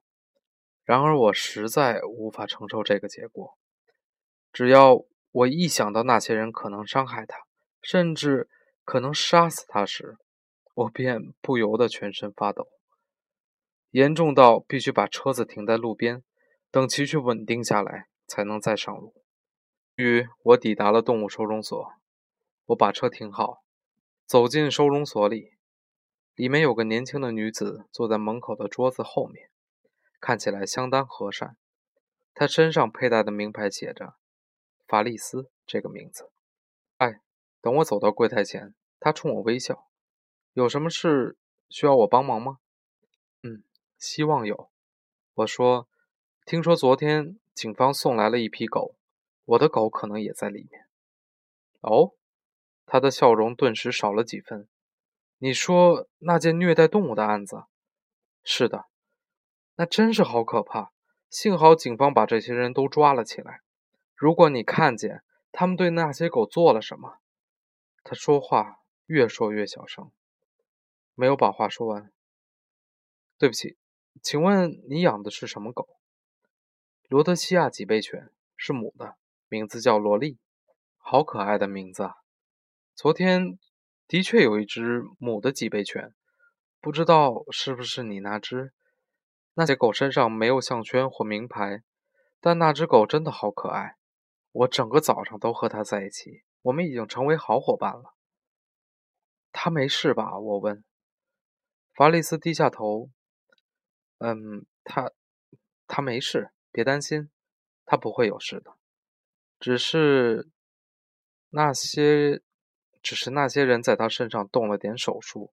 [0.87, 3.55] 然而我实在无法承受这个结果，
[4.51, 5.05] 只要。
[5.31, 7.37] 我一想到那些人可能伤害他，
[7.83, 8.49] 甚至
[8.83, 10.17] 可能杀死他时，
[10.73, 12.67] 我便不由得全身发抖，
[13.91, 16.23] 严重到必须把车子停在路边，
[16.71, 19.13] 等情绪稳定下来才能再上路。
[19.95, 21.93] 于，我抵达了动物收容所。
[22.67, 23.61] 我把车停好，
[24.25, 25.51] 走进收容所里，
[26.33, 29.51] 里面有个年轻的女子坐在门口的桌子后面，
[30.19, 31.57] 看起来相当和善。
[32.33, 34.15] 他身上佩戴的名牌写着。
[34.87, 36.31] 法利斯这个名字。
[36.97, 37.19] 哎，
[37.59, 39.89] 等我走到柜台前，他冲我微笑。
[40.53, 41.37] 有什么事
[41.69, 42.59] 需要我帮忙吗？
[43.43, 43.63] 嗯，
[43.97, 44.69] 希望有。
[45.33, 45.89] 我说，
[46.45, 48.95] 听说昨天警方送来了一批狗，
[49.43, 50.87] 我的狗可能也在里面。
[51.81, 52.13] 哦，
[52.85, 54.69] 他的笑容顿时少了几分。
[55.39, 57.65] 你说那件虐待动物的案子？
[58.43, 58.85] 是的，
[59.77, 60.91] 那真是好可怕。
[61.29, 63.61] 幸好警方把这些人都抓了起来。
[64.15, 67.19] 如果你看见他们对那些狗做了什么，
[68.03, 70.11] 他说话越说越小声，
[71.13, 72.11] 没有把话说完。
[73.37, 73.77] 对不起，
[74.23, 75.87] 请问你养的是什么狗？
[77.07, 79.15] 罗德西亚脊背犬，是母的，
[79.47, 80.39] 名字叫萝莉，
[80.97, 82.15] 好可爱的名字啊！
[82.95, 83.59] 昨天
[84.07, 86.15] 的确有一只母的脊背犬，
[86.81, 88.73] 不知道是不是你那只？
[89.57, 91.81] 那些狗身上没有项圈或名牌，
[92.39, 93.97] 但那只狗真的好可爱。
[94.51, 98.13] 我整个早上都和它在一起，我们已经成为好伙伴了。
[99.51, 100.37] 他没事吧？
[100.37, 100.83] 我问。
[101.95, 103.09] 法里斯低下头。
[104.19, 105.11] 嗯，他
[105.87, 107.31] 他没事，别担心，
[107.83, 108.75] 他不会有事的。
[109.59, 110.47] 只是
[111.49, 112.43] 那些，
[113.01, 115.51] 只是那些人在他身上动了点手术。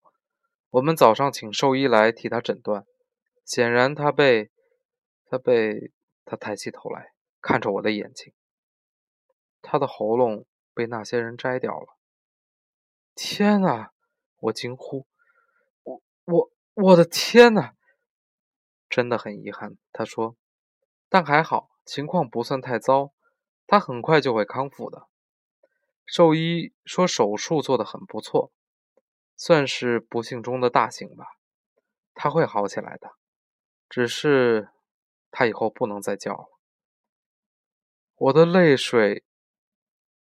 [0.69, 2.85] 我们早上请兽医来替他诊断，
[3.45, 4.51] 显然他被
[5.27, 5.93] 他被
[6.25, 8.33] 他抬起头来看着我的眼睛。
[9.63, 11.97] 他的喉咙被那些人摘掉了。
[13.15, 13.93] 天哪！
[14.41, 15.07] 我惊呼
[15.85, 17.75] ：“我我我的天哪！”
[18.91, 20.37] 真的很遗憾，他说，
[21.09, 23.15] 但还好，情况不算太糟，
[23.67, 25.09] 他很快就会康复的。
[26.05, 28.53] 兽医说手术做得很不错，
[29.37, 31.39] 算是不幸中的大幸吧。
[32.13, 33.13] 他会好起来的，
[33.95, 34.71] 只是
[35.31, 36.49] 他以后不能再叫了。
[38.17, 39.23] 我的泪水。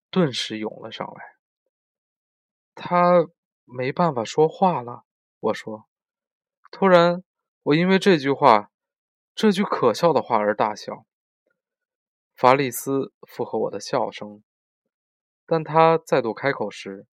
[0.08, 1.34] 顿时涌了上来。
[2.76, 3.26] 他
[3.64, 5.04] 没办法说话了。
[5.40, 5.88] 我说。
[6.70, 7.24] 突然，
[7.64, 8.70] 我因为这句话，
[9.34, 11.04] 这句可笑的话而大笑。
[12.36, 14.44] 法里斯附和我的笑声，
[15.44, 17.08] 但他再度开口时，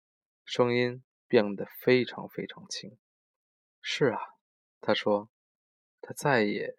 [0.43, 2.97] 声音变得非常非常轻。
[3.81, 4.19] 是啊，
[4.81, 5.29] 他说，
[6.01, 6.75] 他再也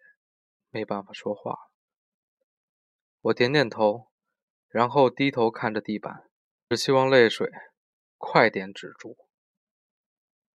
[0.69, 1.71] 没办法说话。
[3.21, 4.09] 我点点头。
[4.69, 6.27] 然后低头看着地板，
[6.67, 7.47] 只希望泪水
[8.17, 9.15] 快点止住。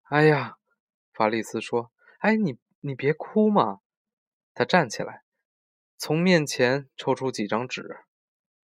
[0.04, 0.56] 哎呀，
[1.12, 3.82] 法利斯说：“哎，你你别哭嘛。”
[4.56, 5.22] 他站起来，
[5.98, 8.06] 从面前抽出几张纸，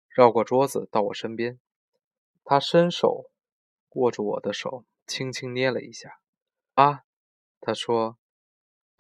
[0.08, 1.58] 绕过桌子到我身边。
[2.44, 3.32] 他伸手
[3.96, 6.20] 握住我的手，轻轻捏了一下。
[6.74, 7.02] 啊，
[7.60, 8.18] 他说：“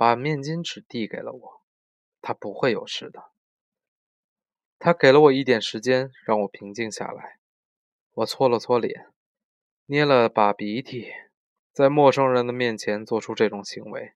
[0.00, 1.62] 把面巾纸递给了我，
[2.22, 3.32] 他不会有事的。”
[4.80, 7.38] 他给了我一点时间，让我平静下来。
[8.12, 9.08] 我搓了搓脸，
[9.84, 11.12] 捏了把鼻涕，
[11.70, 14.14] 在陌生人的面前做出这种行为，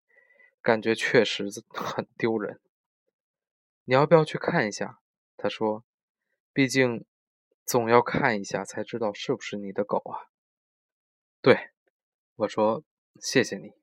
[0.63, 2.63] 感觉确实很丢人。
[3.85, 5.03] 你要不要去看一下？
[5.37, 5.85] 他说
[6.55, 7.05] ：“毕竟，
[7.67, 10.33] 总要看一下才知道是不是你的狗啊。”
[11.43, 11.73] 对，
[12.37, 12.83] 我说
[13.21, 13.75] ：“谢谢你。”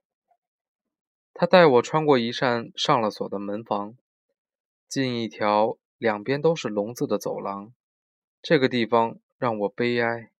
[1.33, 3.95] 他带我穿过一扇上了锁的门房，
[4.87, 5.77] 进一条。
[5.97, 7.71] 两边都是笼子的走廊，
[8.41, 10.31] 这个地方让我悲哀。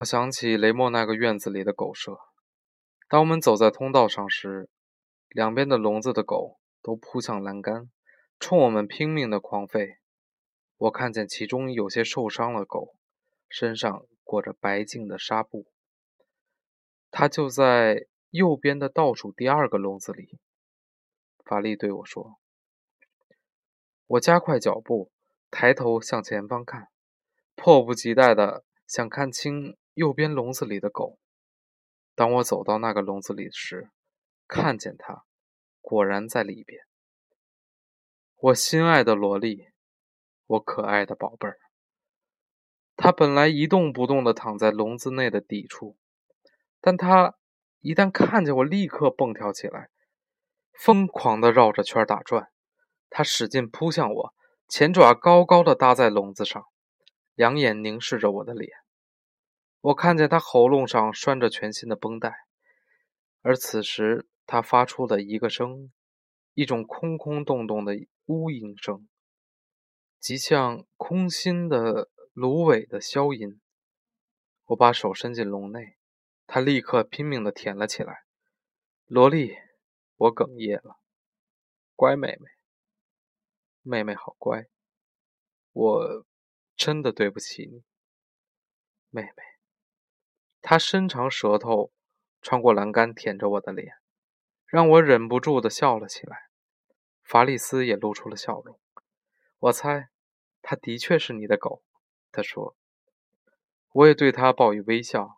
[0.00, 2.18] 我想起雷莫那个院子里的狗舍。
[3.08, 4.68] 当我们走在通道上时，
[5.30, 7.88] 两边的笼子的狗都扑向栏杆，
[8.38, 9.96] 冲我们拼命的狂吠。
[10.76, 12.94] 我看见其中有些受伤了狗，
[13.48, 15.64] 身上裹着白净的纱布。
[17.10, 18.06] 它就在
[18.36, 20.38] 右边的倒数第二个笼子里。
[21.44, 22.38] 法力对我说
[24.06, 25.10] ：“我加快脚步，
[25.50, 26.88] 抬头向前方看，
[27.54, 31.18] 迫不及待的想看清右边笼子里的狗。
[32.14, 33.90] 当我走到那个笼子里时，
[34.46, 35.24] 看见它
[35.80, 36.82] 果然在里边。
[38.38, 39.68] 我心爱的萝莉，
[40.46, 41.58] 我可爱的宝贝儿。
[42.96, 45.96] 它本来一动不动的躺在笼子内的底处，
[46.80, 47.36] 但它
[47.86, 49.90] 一旦看见我，立刻蹦跳起来。”
[50.76, 52.50] 疯狂地绕着圈打转，
[53.08, 54.34] 他使劲扑向我，
[54.68, 56.66] 前爪高高的搭在笼子上，
[57.34, 58.70] 两眼凝视着我的脸。
[59.80, 62.34] 我看见他喉咙上拴着全新的绷带，
[63.42, 65.92] 而此时他发出了一个声，
[66.54, 67.94] 一种空空洞洞的
[68.26, 69.08] 呜咽声，
[70.18, 73.60] 极像空心的芦苇的消音。
[74.66, 75.95] 我把手伸进笼内，
[76.46, 78.24] 他立刻拼命地舔了起来，
[79.06, 79.56] 萝莉。
[80.18, 80.96] 我哽咽了，
[81.94, 82.48] 乖妹妹，
[83.82, 84.66] 妹妹好乖，
[85.72, 86.24] 我
[86.74, 87.84] 真的对不起你，
[89.10, 89.42] 妹妹。
[90.62, 91.92] 她伸长舌头，
[92.40, 93.96] 穿过栏杆舔着我的脸，
[94.64, 96.48] 让我忍不住的笑了起来。
[97.22, 98.80] 法利斯也露出了笑容。
[99.58, 100.08] 我猜，
[100.62, 101.84] 他的确是你的狗，
[102.32, 102.74] 他说。
[103.92, 105.35] 我也对他报以微笑，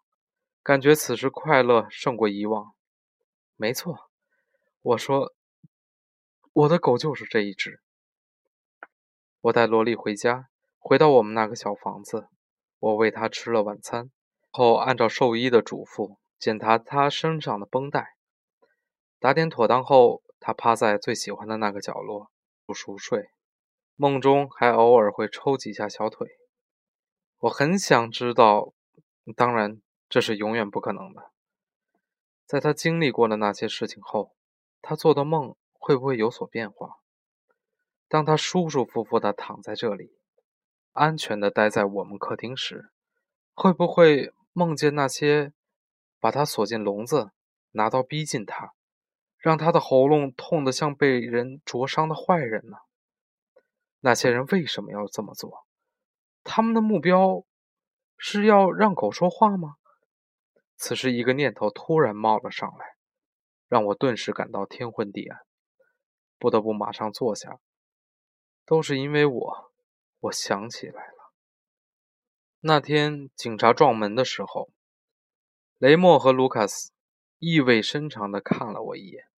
[0.62, 2.74] 感觉此时快乐胜过以往。
[3.56, 4.10] 没错。
[4.82, 5.34] 我说
[6.52, 7.80] ：“我的狗就是这一只。”
[9.42, 10.48] 我带萝莉回家，
[10.78, 12.28] 回到我们那个小房子。
[12.78, 14.10] 我喂它吃了晚餐
[14.50, 18.16] 后，按照兽医的嘱咐检查它身上的绷带。
[19.18, 22.30] 打点妥当后，它趴在最喜欢的那个角落
[22.72, 23.30] 熟睡，
[23.96, 26.28] 梦中还偶尔会抽几下小腿。
[27.38, 28.72] 我很想知道，
[29.34, 31.30] 当然这是永远不可能的。
[32.46, 34.34] 在他经历过了那些事情后。
[34.80, 36.98] 他做的梦会不会有所变化？
[38.06, 40.12] 当他舒舒服服地躺在这里，
[40.92, 42.90] 安全地待在我们客厅时，
[43.54, 45.52] 会不会梦见那些
[46.20, 47.32] 把他锁进笼子、
[47.72, 48.72] 拿刀逼近他、
[49.36, 52.76] 让他的喉咙痛得像被人灼伤的坏人呢？
[53.98, 55.66] 那些人为什么要这么做？
[56.44, 57.44] 他们的目标
[58.16, 59.74] 是要让狗说话吗？
[60.78, 62.96] 此时，一个念头突然冒了上来。
[63.68, 65.40] 让我顿时感到天昏地暗，
[66.38, 67.60] 不得不马上坐下。
[68.64, 69.72] 都是因为我，
[70.20, 71.32] 我想起来了。
[72.60, 74.70] 那天警察撞门的时候，
[75.76, 76.92] 雷默和卢卡斯
[77.38, 79.28] 意味深长地看了我一眼，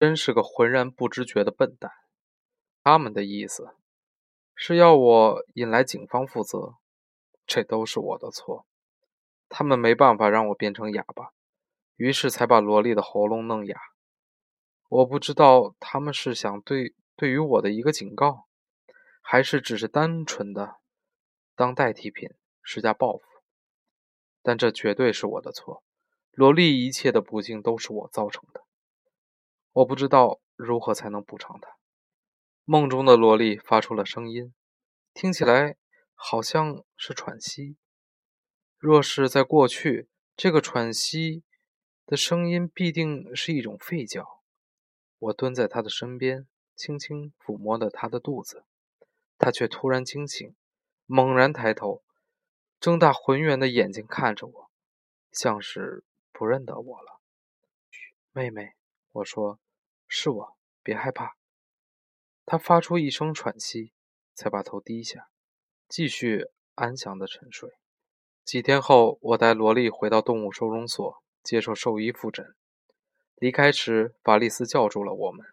[0.00, 1.92] 真是个浑然不知觉的笨蛋。
[2.82, 3.76] 他们的意思
[4.56, 6.74] 是要我引来警方负责，
[7.46, 8.66] 这都是我的错。
[9.50, 11.32] 他们没办法让我变成哑巴。
[11.96, 13.78] 于是才把萝莉的喉咙弄哑。
[14.88, 18.46] 我不知道他们是想对对于我的一个警告，
[19.20, 20.76] 还是只是单纯的
[21.54, 22.30] 当代替品
[22.62, 23.22] 施加报复。
[24.42, 25.84] 但这绝对是我的错，
[26.30, 28.64] 萝莉一切的不幸都是我造成的。
[29.72, 31.76] 我不知道如何才能补偿她。
[32.64, 34.54] 梦中的萝莉发出了声音，
[35.12, 35.76] 听起来
[36.14, 37.76] 好像是喘息。
[38.80, 41.44] 若是在过去，这个喘息。
[42.06, 44.42] 的声音必定是一种吠叫。
[45.16, 48.64] 我蹲在他的身边，轻轻抚摸着他的肚子，
[49.38, 50.56] 他却突然惊醒，
[51.06, 52.02] 猛然抬头，
[52.80, 54.70] 睁大浑圆的眼睛看着我，
[55.30, 56.02] 像是
[56.32, 57.20] 不认得我了。
[58.32, 58.74] 妹妹，
[59.12, 59.60] 我说
[60.08, 61.36] ：“是我，别害怕。”
[62.44, 63.92] 他发出一声喘息，
[64.34, 65.30] 才把头低下，
[65.86, 67.70] 继续安详的沉睡。
[68.50, 71.22] 几天后，我带萝莉回到动物收容所。
[71.44, 72.56] 接受兽医复诊。
[73.36, 75.46] 离开时，法利斯叫住了我们：“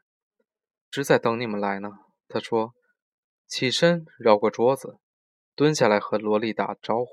[0.90, 2.74] 只在等你们来呢。”他说，
[3.46, 4.98] 起身绕过桌子，
[5.54, 7.10] 蹲下来和罗莉打招呼。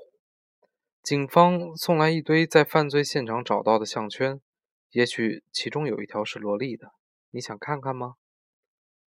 [1.03, 4.41] 警方送来一堆在犯罪现场找到的项圈，
[4.89, 6.93] 也许其中有一条是罗莉的。
[7.29, 8.15] 你想看看吗？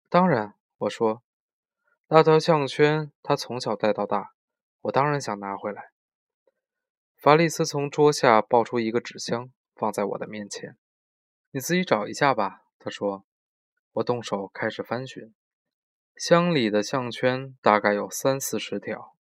[0.08, 1.24] 当然，我说，
[2.10, 4.34] 那条项圈他从小戴到大，
[4.82, 5.90] 我当然想拿回来。
[7.20, 10.78] 法利斯从桌下抱出一个纸箱，放在我的面前。
[11.52, 13.26] “你自己找一下吧。”他说。
[13.94, 15.34] 我动手开始翻寻，
[16.16, 19.16] 箱里的项圈大概有三四十条，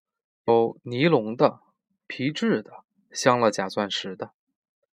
[0.44, 1.60] 有尼龙的、
[2.08, 4.32] 皮质的、镶了假钻石的，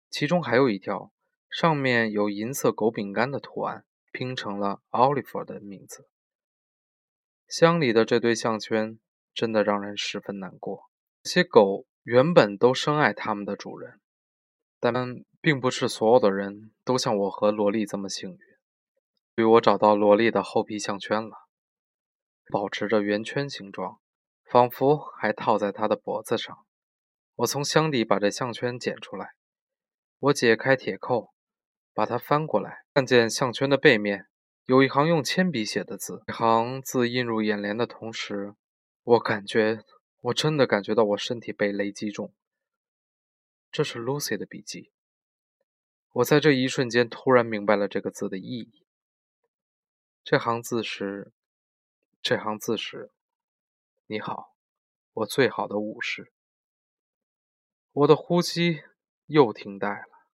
[0.09, 1.13] 其中还有一条
[1.51, 6.09] 上面有银色狗饼干的图案，拼成了 Oliver 的名字。
[7.47, 8.99] 箱里的这对项圈
[9.33, 10.89] 真的让人十分难过。
[11.21, 13.99] 这些狗原本都深爱它们的主人，
[14.79, 14.93] 但
[15.41, 18.39] 并不是所有的人都像我和萝莉这么幸运。
[19.35, 21.47] 于我找到萝莉的厚皮项圈了，
[22.51, 23.99] 保持着圆圈形状，
[24.43, 26.57] 仿佛还套在她的脖子上。
[27.35, 29.31] 我从箱底把这项圈捡出来，
[30.19, 31.31] 我解开铁扣，
[31.93, 34.27] 把它翻过来，看见项圈的背面
[34.65, 36.23] 有一行用铅笔写的字。
[36.27, 38.55] 一行字映入眼帘的同时，
[39.03, 39.79] 我感觉，
[40.21, 42.33] 我真的感觉到我身体被雷击中。
[43.71, 44.91] 这是 Lucy 的笔记。
[46.11, 48.85] 我在这一瞬间突然明白了这个字的意义。
[50.23, 51.31] 这行字是：
[52.21, 53.11] 这行字是，
[54.07, 54.55] 你好，
[55.13, 56.33] 我最好的武士。
[57.91, 58.83] 我的呼吸
[59.27, 60.27] 又停带了，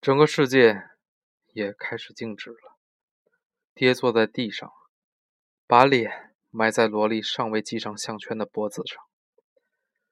[0.00, 0.88] 整个世界
[1.52, 2.78] 也开始静止了。
[3.74, 4.72] 跌坐在地上，
[5.66, 9.02] 把脸埋在萝莉尚未系上项圈的脖子上，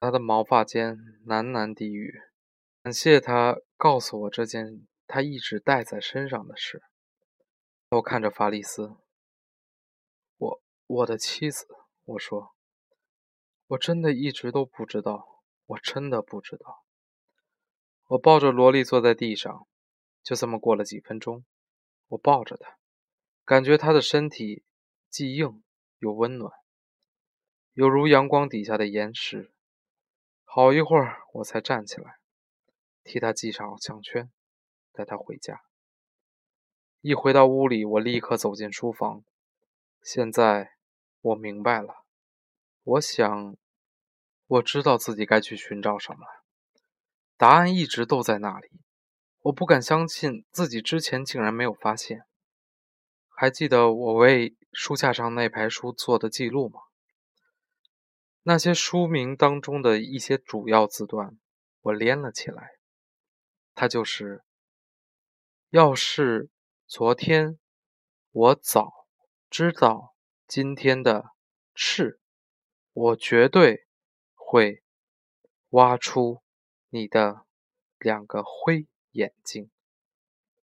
[0.00, 2.20] 她的毛发间喃喃低语
[2.82, 6.82] ：“感谢他告诉我这件他一直带在身上的事。”
[7.90, 8.96] 我看着法里斯，
[10.36, 11.66] 我我的妻子，
[12.04, 12.54] 我说
[13.68, 15.36] ：“我真的一直都不知道。”
[15.68, 16.82] 我真的不知道。
[18.06, 19.68] 我抱着萝莉坐在地上，
[20.22, 21.44] 就这么过了几分钟。
[22.06, 22.78] 我抱着她，
[23.44, 24.64] 感觉她的身体
[25.10, 25.62] 既硬
[25.98, 26.52] 又温暖，
[27.72, 29.52] 犹如阳光底下的岩石。
[30.44, 32.18] 好一会儿，我才站起来，
[33.04, 34.30] 替他系上项圈，
[34.92, 35.62] 带他回家。
[37.00, 39.22] 一回到屋里，我立刻走进书房。
[40.02, 40.72] 现在
[41.20, 42.04] 我明白了，
[42.82, 43.56] 我想。
[44.50, 46.42] 我知道自己该去寻找什么了，
[47.36, 48.70] 答案一直都在那里。
[49.40, 52.22] 我不敢相信自己之前竟然没有发现。
[53.28, 56.80] 还记得我为书架上那排书做的记录吗？
[58.42, 61.38] 那些书名当中的一些主要字段，
[61.80, 62.78] 我连了起来。
[63.74, 64.44] 它就是：
[65.70, 66.50] 要是
[66.86, 67.58] 昨天
[68.30, 69.06] 我早
[69.50, 70.14] 知道
[70.46, 71.32] 今天的
[71.74, 72.20] 事，
[72.92, 73.86] 我绝对。
[74.50, 74.82] 会
[75.72, 76.42] 挖出
[76.88, 77.44] 你的
[77.98, 79.70] 两个灰眼睛，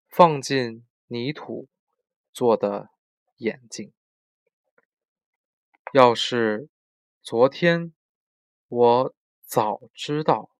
[0.08, 1.68] 放进泥土
[2.32, 2.88] 做的
[3.44, 3.92] 眼睛。
[5.92, 6.70] 要是
[7.20, 7.92] 昨天
[8.68, 10.50] 我早知道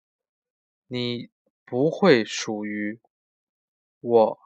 [0.87, 1.31] 你
[1.65, 3.01] 不会属于
[4.01, 4.39] 我，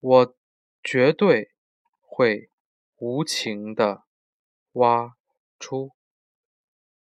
[0.00, 0.36] 我
[0.82, 1.54] 绝对
[2.02, 2.50] 会
[2.96, 4.04] 无情的
[4.72, 5.16] 挖
[5.58, 5.92] 出。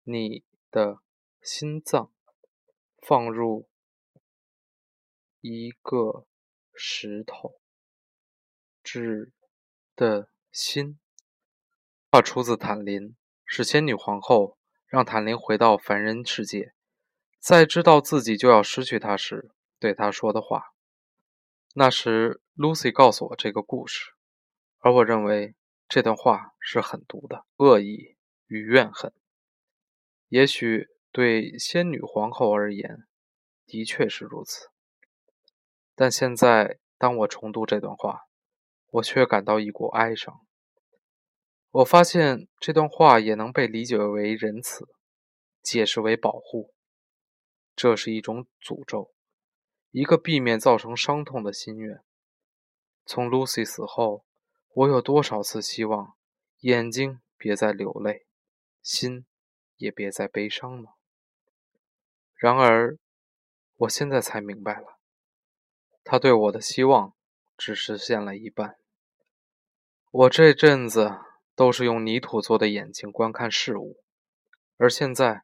[0.01, 1.01] 你的
[1.39, 2.11] 心脏
[2.97, 3.69] 放入
[5.39, 6.25] 一个
[6.73, 7.61] 石头，
[8.83, 9.31] 指
[9.95, 10.99] 的心。
[12.09, 13.15] 话出自坦林，
[13.45, 16.73] 是仙女皇后让坦林回到凡人世界，
[17.39, 20.73] 在知道自己就要失去他时对他说的话。
[21.73, 24.11] 那时，Lucy 告诉我这个故事，
[24.77, 25.55] 而我认为
[25.89, 28.15] 这段话是狠毒的，恶意
[28.45, 29.11] 与怨恨。
[30.29, 33.07] 也许对仙女皇后而言，
[33.65, 34.67] 的确是如此。
[35.95, 38.27] 但现在，当我重读这段话，
[38.93, 40.41] 我却感到一股哀伤。
[41.69, 44.87] 我发现这段话也能被理解为仁慈，
[45.61, 46.73] 解释为保护。
[47.75, 49.13] 这是一种诅咒，
[49.91, 52.03] 一个避免造成伤痛的心愿。
[53.05, 54.25] 从 Lucy 死后，
[54.73, 56.15] 我有多少次希望
[56.59, 58.25] 眼睛别再流泪，
[58.81, 59.25] 心。
[59.77, 60.95] 也别再悲伤了。
[62.35, 62.97] 然而，
[63.75, 64.99] 我现在才明白了，
[66.05, 67.13] 他对我的希望
[67.57, 68.77] 只实现了一半。
[70.15, 71.17] 我这阵子
[71.55, 74.03] 都是用泥土做的眼睛观看事物，
[74.77, 75.41] 而现在，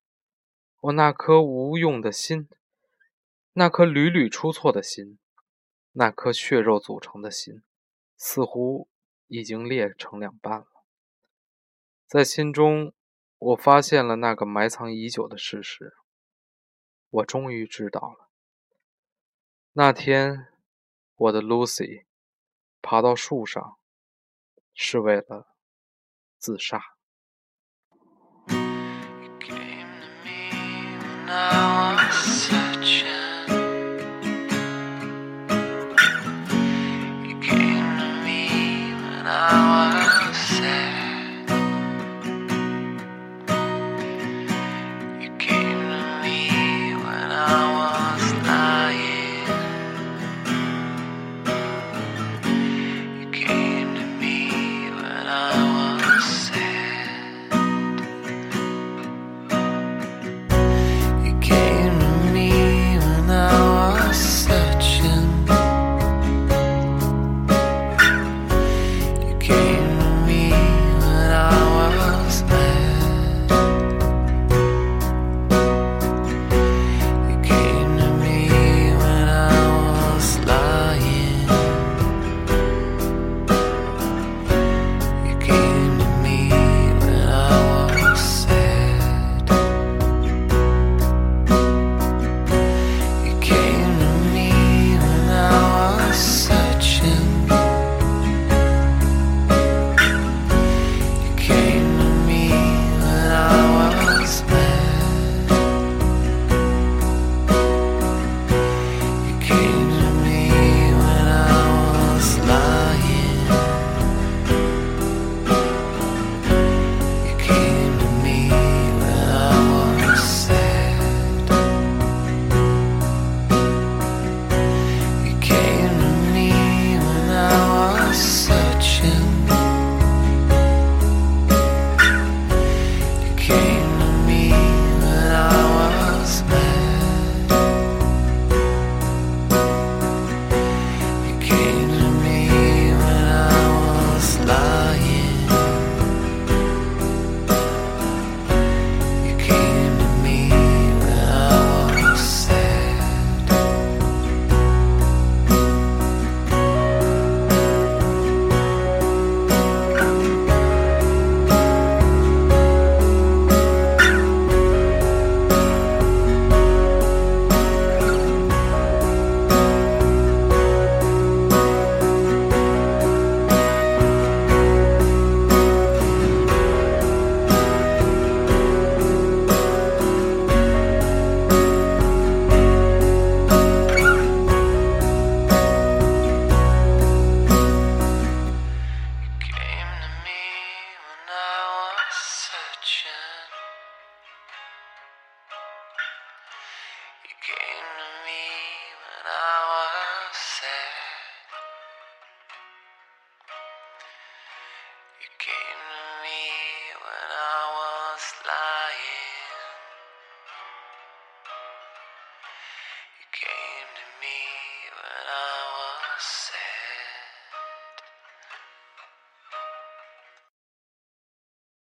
[0.81, 2.47] 我那颗无用的心，
[3.53, 5.17] 那颗屡屡出错的心，
[5.93, 7.63] 那颗血肉组成的心，
[8.15, 8.87] 似乎
[9.25, 10.67] 已经裂成两半了，
[12.05, 12.93] 在心中。
[13.39, 15.93] 我发现了那个埋藏已久的事实。
[17.09, 18.29] 我终于知道了，
[19.71, 20.47] 那天
[21.15, 22.03] 我的 Lucy
[22.81, 23.78] 爬到树上
[24.81, 25.45] 是为了
[26.37, 26.81] 自杀。